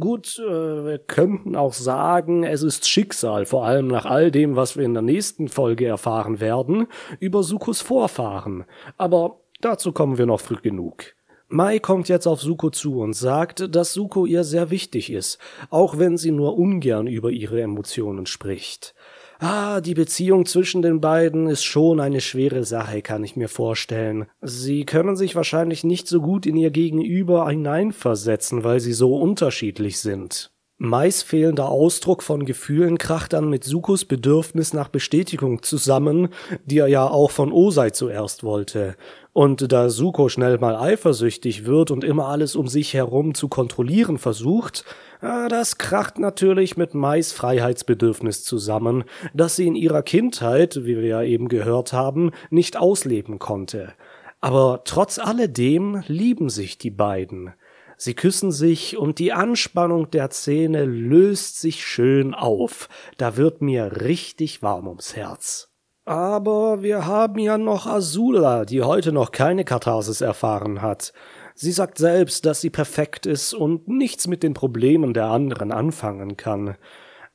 Gut, 0.00 0.40
äh, 0.40 0.84
wir 0.84 0.98
könnten 0.98 1.54
auch 1.54 1.72
sagen, 1.72 2.42
es 2.42 2.62
ist 2.64 2.88
Schicksal, 2.88 3.46
vor 3.46 3.64
allem 3.64 3.86
nach 3.86 4.06
all 4.06 4.32
dem, 4.32 4.56
was 4.56 4.76
wir 4.76 4.84
in 4.84 4.94
der 4.94 5.04
nächsten 5.04 5.46
Folge 5.46 5.86
erfahren 5.86 6.40
werden, 6.40 6.88
über 7.20 7.44
Sukos 7.44 7.80
Vorfahren. 7.80 8.64
Aber 8.96 9.40
dazu 9.60 9.92
kommen 9.92 10.18
wir 10.18 10.26
noch 10.26 10.40
früh 10.40 10.56
genug. 10.56 11.14
Mai 11.50 11.78
kommt 11.78 12.10
jetzt 12.10 12.26
auf 12.26 12.42
Suko 12.42 12.68
zu 12.68 13.00
und 13.00 13.14
sagt, 13.14 13.74
dass 13.74 13.94
Suko 13.94 14.26
ihr 14.26 14.44
sehr 14.44 14.70
wichtig 14.70 15.10
ist, 15.10 15.38
auch 15.70 15.98
wenn 15.98 16.18
sie 16.18 16.30
nur 16.30 16.58
ungern 16.58 17.06
über 17.06 17.30
ihre 17.30 17.62
Emotionen 17.62 18.26
spricht. 18.26 18.94
Ah, 19.38 19.80
die 19.80 19.94
Beziehung 19.94 20.44
zwischen 20.44 20.82
den 20.82 21.00
beiden 21.00 21.46
ist 21.46 21.64
schon 21.64 22.00
eine 22.00 22.20
schwere 22.20 22.64
Sache, 22.64 23.00
kann 23.00 23.24
ich 23.24 23.36
mir 23.36 23.48
vorstellen. 23.48 24.26
Sie 24.42 24.84
können 24.84 25.16
sich 25.16 25.36
wahrscheinlich 25.36 25.84
nicht 25.84 26.06
so 26.06 26.20
gut 26.20 26.44
in 26.44 26.56
ihr 26.56 26.70
Gegenüber 26.70 27.48
hineinversetzen, 27.48 28.62
weil 28.62 28.80
sie 28.80 28.92
so 28.92 29.16
unterschiedlich 29.16 30.00
sind. 30.00 30.50
Mais 30.80 31.24
fehlender 31.24 31.68
Ausdruck 31.68 32.22
von 32.22 32.44
Gefühlen 32.44 32.98
kracht 32.98 33.32
dann 33.32 33.50
mit 33.50 33.64
Sukos 33.64 34.04
Bedürfnis 34.04 34.72
nach 34.72 34.88
Bestätigung 34.88 35.64
zusammen, 35.64 36.28
die 36.66 36.78
er 36.78 36.86
ja 36.86 37.04
auch 37.04 37.32
von 37.32 37.50
Osei 37.50 37.90
zuerst 37.90 38.44
wollte. 38.44 38.94
Und 39.32 39.72
da 39.72 39.90
Suko 39.90 40.28
schnell 40.28 40.58
mal 40.58 40.76
eifersüchtig 40.76 41.66
wird 41.66 41.90
und 41.90 42.04
immer 42.04 42.28
alles 42.28 42.54
um 42.54 42.68
sich 42.68 42.94
herum 42.94 43.34
zu 43.34 43.48
kontrollieren 43.48 44.18
versucht, 44.18 44.84
das 45.20 45.78
kracht 45.78 46.20
natürlich 46.20 46.76
mit 46.76 46.94
Mais 46.94 47.32
Freiheitsbedürfnis 47.32 48.44
zusammen, 48.44 49.02
das 49.34 49.56
sie 49.56 49.66
in 49.66 49.74
ihrer 49.74 50.02
Kindheit, 50.02 50.84
wie 50.84 50.96
wir 50.96 51.06
ja 51.06 51.22
eben 51.22 51.48
gehört 51.48 51.92
haben, 51.92 52.30
nicht 52.50 52.76
ausleben 52.76 53.40
konnte. 53.40 53.94
Aber 54.40 54.82
trotz 54.84 55.18
alledem 55.18 56.04
lieben 56.06 56.50
sich 56.50 56.78
die 56.78 56.92
beiden. 56.92 57.52
Sie 58.00 58.14
küssen 58.14 58.52
sich 58.52 58.96
und 58.96 59.18
die 59.18 59.32
Anspannung 59.32 60.08
der 60.12 60.30
Szene 60.30 60.84
löst 60.84 61.60
sich 61.60 61.84
schön 61.84 62.32
auf. 62.32 62.88
Da 63.16 63.36
wird 63.36 63.60
mir 63.60 64.00
richtig 64.02 64.62
warm 64.62 64.86
ums 64.86 65.16
Herz. 65.16 65.68
Aber 66.04 66.82
wir 66.82 67.06
haben 67.06 67.40
ja 67.40 67.58
noch 67.58 67.86
Azula, 67.86 68.64
die 68.64 68.82
heute 68.82 69.10
noch 69.10 69.32
keine 69.32 69.64
Katharsis 69.64 70.20
erfahren 70.20 70.80
hat. 70.80 71.12
Sie 71.56 71.72
sagt 71.72 71.98
selbst, 71.98 72.46
dass 72.46 72.60
sie 72.60 72.70
perfekt 72.70 73.26
ist 73.26 73.52
und 73.52 73.88
nichts 73.88 74.28
mit 74.28 74.44
den 74.44 74.54
Problemen 74.54 75.12
der 75.12 75.26
anderen 75.26 75.72
anfangen 75.72 76.36
kann. 76.36 76.76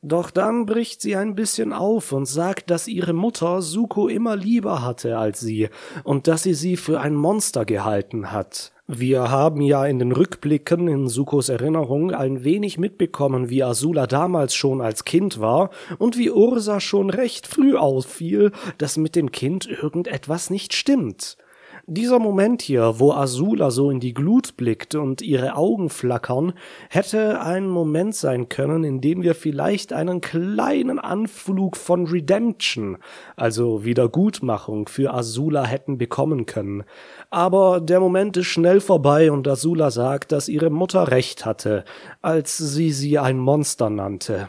Doch 0.06 0.32
dann 0.32 0.66
bricht 0.66 1.02
sie 1.02 1.16
ein 1.16 1.34
bisschen 1.34 1.72
auf 1.72 2.12
und 2.12 2.26
sagt, 2.26 2.70
dass 2.70 2.89
ihre 2.89 3.13
Mutter 3.13 3.62
Suko 3.62 4.10
immer 4.10 4.36
lieber 4.36 4.84
hatte 4.84 5.18
als 5.18 5.39
sie 5.39 5.70
und 6.04 6.28
dass 6.28 6.44
sie 6.44 6.54
sie 6.54 6.76
für 6.76 7.00
ein 7.00 7.16
Monster 7.16 7.63
gehalten 7.63 8.34
hat. 8.34 8.74
Wir 8.86 9.32
haben 9.32 9.62
ja 9.62 9.86
in 9.86 10.00
den 10.00 10.12
Rückblicken 10.12 10.89
in 10.89 11.08
Sukos 11.08 11.48
Erinnerung 11.48 12.12
ein 12.12 12.44
wenig 12.44 12.78
mitbekommen, 12.78 13.50
wie 13.50 13.63
Azula 13.63 14.06
damals 14.06 14.54
schon 14.56 14.82
als 14.82 15.06
Kind 15.06 15.39
war 15.39 15.70
und 16.00 16.18
wie 16.18 16.30
Ursa 16.30 16.82
schon 16.82 17.10
recht 17.10 17.48
früh 17.48 17.78
auffiel, 17.78 18.52
dass 18.80 18.98
mit 18.98 19.16
dem 19.16 19.32
Kind 19.32 19.68
irgendetwas 19.70 20.50
nicht 20.50 20.74
stimmt. 20.74 21.38
Dieser 21.86 22.17
Moment 22.17 22.62
hier, 22.62 23.00
wo 23.00 23.12
Azula 23.12 23.69
so 23.69 23.91
in 23.91 24.00
die 24.00 24.13
Glut 24.13 24.56
blickt 24.56 24.96
und 24.96 25.22
ihre 25.22 25.58
Augen 25.58 25.89
flackern, 25.89 26.54
hätte 26.89 27.41
ein 27.41 27.67
Moment 27.67 28.15
sein 28.15 28.48
können, 28.48 28.86
in 28.86 29.02
dem 29.02 29.22
wir 29.22 29.36
vielleicht 29.36 29.91
einen 29.91 30.22
kleinen 30.22 30.98
Anflug 30.98 31.76
von 31.76 32.08
Redemption, 32.08 33.00
also 33.36 33.84
Wiedergutmachung 33.84 34.88
für 34.88 35.13
Azula 35.13 35.65
hätten 35.65 35.98
bekommen 35.98 36.46
können. 36.46 36.86
Aber 37.30 37.82
der 37.82 38.00
Moment 38.00 38.38
ist 38.38 38.48
schnell 38.48 38.80
vorbei 38.80 39.30
und 39.30 39.46
Azula 39.46 39.91
sagt, 39.91 40.32
dass 40.32 40.48
ihre 40.48 40.69
Mutter 40.69 41.12
recht 41.12 41.43
hatte, 41.46 41.84
als 42.22 42.58
sie 42.58 42.93
sie 42.93 43.19
ein 43.19 43.38
Monster 43.38 43.89
nannte. 43.89 44.48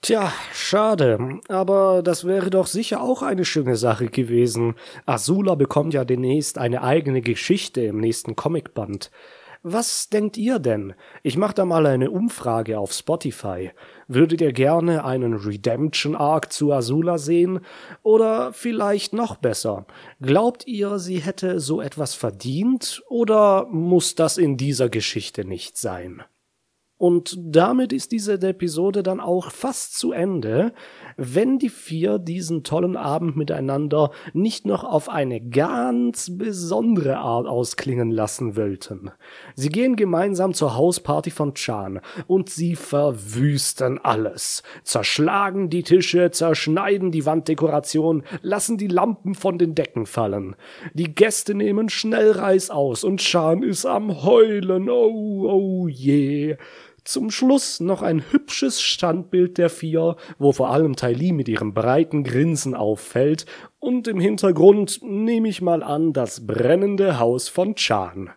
Tja, 0.00 0.32
schade, 0.52 1.40
aber 1.48 2.02
das 2.04 2.24
wäre 2.24 2.50
doch 2.50 2.68
sicher 2.68 3.02
auch 3.02 3.22
eine 3.22 3.44
schöne 3.44 3.76
Sache 3.76 4.06
gewesen. 4.06 4.76
Azula 5.06 5.56
bekommt 5.56 5.92
ja 5.92 6.04
demnächst 6.04 6.56
eine 6.56 6.82
eigene 6.82 7.20
Geschichte 7.20 7.80
im 7.80 7.98
nächsten 7.98 8.36
Comicband. 8.36 9.10
Was 9.64 10.08
denkt 10.08 10.36
ihr 10.36 10.60
denn? 10.60 10.94
Ich 11.24 11.36
mach 11.36 11.52
da 11.52 11.64
mal 11.64 11.84
eine 11.86 12.12
Umfrage 12.12 12.78
auf 12.78 12.92
Spotify. 12.92 13.72
Würdet 14.06 14.40
ihr 14.40 14.52
gerne 14.52 15.04
einen 15.04 15.34
Redemption 15.34 16.14
Arc 16.14 16.52
zu 16.52 16.72
Azula 16.72 17.18
sehen? 17.18 17.60
Oder 18.04 18.52
vielleicht 18.52 19.12
noch 19.12 19.34
besser, 19.34 19.84
glaubt 20.22 20.64
ihr, 20.68 21.00
sie 21.00 21.18
hätte 21.18 21.58
so 21.58 21.80
etwas 21.80 22.14
verdient? 22.14 23.02
Oder 23.08 23.66
muss 23.66 24.14
das 24.14 24.38
in 24.38 24.56
dieser 24.56 24.88
Geschichte 24.88 25.44
nicht 25.44 25.76
sein? 25.76 26.22
Und 26.98 27.38
damit 27.40 27.92
ist 27.92 28.10
diese 28.10 28.34
Episode 28.34 29.04
dann 29.04 29.20
auch 29.20 29.52
fast 29.52 29.96
zu 29.96 30.10
Ende, 30.10 30.72
wenn 31.16 31.58
die 31.60 31.68
vier 31.68 32.18
diesen 32.18 32.64
tollen 32.64 32.96
Abend 32.96 33.36
miteinander 33.36 34.10
nicht 34.32 34.66
noch 34.66 34.82
auf 34.82 35.08
eine 35.08 35.40
ganz 35.40 36.36
besondere 36.36 37.18
Art 37.18 37.46
ausklingen 37.46 38.10
lassen 38.10 38.56
wollten. 38.56 39.12
Sie 39.54 39.68
gehen 39.68 39.94
gemeinsam 39.94 40.54
zur 40.54 40.76
Hausparty 40.76 41.30
von 41.30 41.54
Chan 41.54 42.00
und 42.26 42.50
sie 42.50 42.74
verwüsten 42.74 43.98
alles, 43.98 44.64
zerschlagen 44.82 45.70
die 45.70 45.84
Tische, 45.84 46.32
zerschneiden 46.32 47.12
die 47.12 47.24
Wanddekoration, 47.26 48.24
lassen 48.42 48.76
die 48.76 48.88
Lampen 48.88 49.36
von 49.36 49.56
den 49.56 49.76
Decken 49.76 50.04
fallen. 50.06 50.56
Die 50.94 51.14
Gäste 51.14 51.54
nehmen 51.54 51.90
schnell 51.90 52.32
Reis 52.32 52.70
aus 52.70 53.04
und 53.04 53.20
Chan 53.20 53.62
ist 53.62 53.86
am 53.86 54.24
Heulen, 54.24 54.90
oh, 54.90 55.46
oh 55.48 55.88
je. 55.88 56.56
Zum 57.08 57.30
Schluss 57.30 57.80
noch 57.80 58.02
ein 58.02 58.22
hübsches 58.32 58.82
Standbild 58.82 59.56
der 59.56 59.70
vier, 59.70 60.16
wo 60.38 60.52
vor 60.52 60.68
allem 60.68 60.94
Li 61.00 61.32
mit 61.32 61.48
ihrem 61.48 61.72
breiten 61.72 62.22
Grinsen 62.22 62.74
auffällt 62.74 63.46
und 63.78 64.06
im 64.08 64.20
Hintergrund 64.20 65.00
nehme 65.02 65.48
ich 65.48 65.62
mal 65.62 65.82
an 65.82 66.12
das 66.12 66.46
brennende 66.46 67.18
Haus 67.18 67.48
von 67.48 67.76
Chan. 67.76 68.28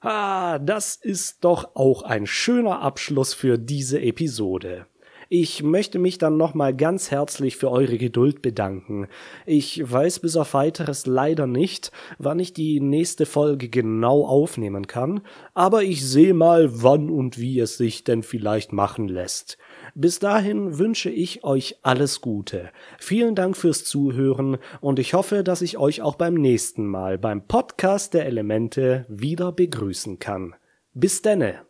Ah, 0.00 0.58
das 0.58 0.94
ist 0.94 1.42
doch 1.42 1.74
auch 1.74 2.02
ein 2.02 2.26
schöner 2.26 2.82
Abschluss 2.82 3.32
für 3.32 3.56
diese 3.56 3.98
Episode. 4.02 4.84
Ich 5.30 5.62
möchte 5.62 5.98
mich 5.98 6.16
dann 6.16 6.38
nochmal 6.38 6.74
ganz 6.74 7.10
herzlich 7.10 7.58
für 7.58 7.70
eure 7.70 7.98
Geduld 7.98 8.40
bedanken. 8.40 9.08
Ich 9.44 9.78
weiß 9.84 10.20
bis 10.20 10.36
auf 10.36 10.54
weiteres 10.54 11.04
leider 11.04 11.46
nicht, 11.46 11.92
wann 12.16 12.38
ich 12.38 12.54
die 12.54 12.80
nächste 12.80 13.26
Folge 13.26 13.68
genau 13.68 14.24
aufnehmen 14.24 14.86
kann, 14.86 15.20
aber 15.52 15.82
ich 15.82 16.02
sehe 16.06 16.32
mal, 16.32 16.82
wann 16.82 17.10
und 17.10 17.38
wie 17.38 17.60
es 17.60 17.76
sich 17.76 18.04
denn 18.04 18.22
vielleicht 18.22 18.72
machen 18.72 19.06
lässt. 19.06 19.58
Bis 19.94 20.18
dahin 20.18 20.78
wünsche 20.78 21.10
ich 21.10 21.44
euch 21.44 21.76
alles 21.82 22.22
Gute. 22.22 22.70
Vielen 22.98 23.34
Dank 23.34 23.54
fürs 23.54 23.84
Zuhören 23.84 24.56
und 24.80 24.98
ich 24.98 25.12
hoffe, 25.12 25.44
dass 25.44 25.60
ich 25.60 25.76
euch 25.76 26.00
auch 26.00 26.14
beim 26.14 26.34
nächsten 26.34 26.86
Mal 26.86 27.18
beim 27.18 27.46
Podcast 27.46 28.14
der 28.14 28.24
Elemente 28.24 29.04
wieder 29.10 29.52
begrüßen 29.52 30.18
kann. 30.18 30.54
Bis 30.94 31.20
denne. 31.20 31.67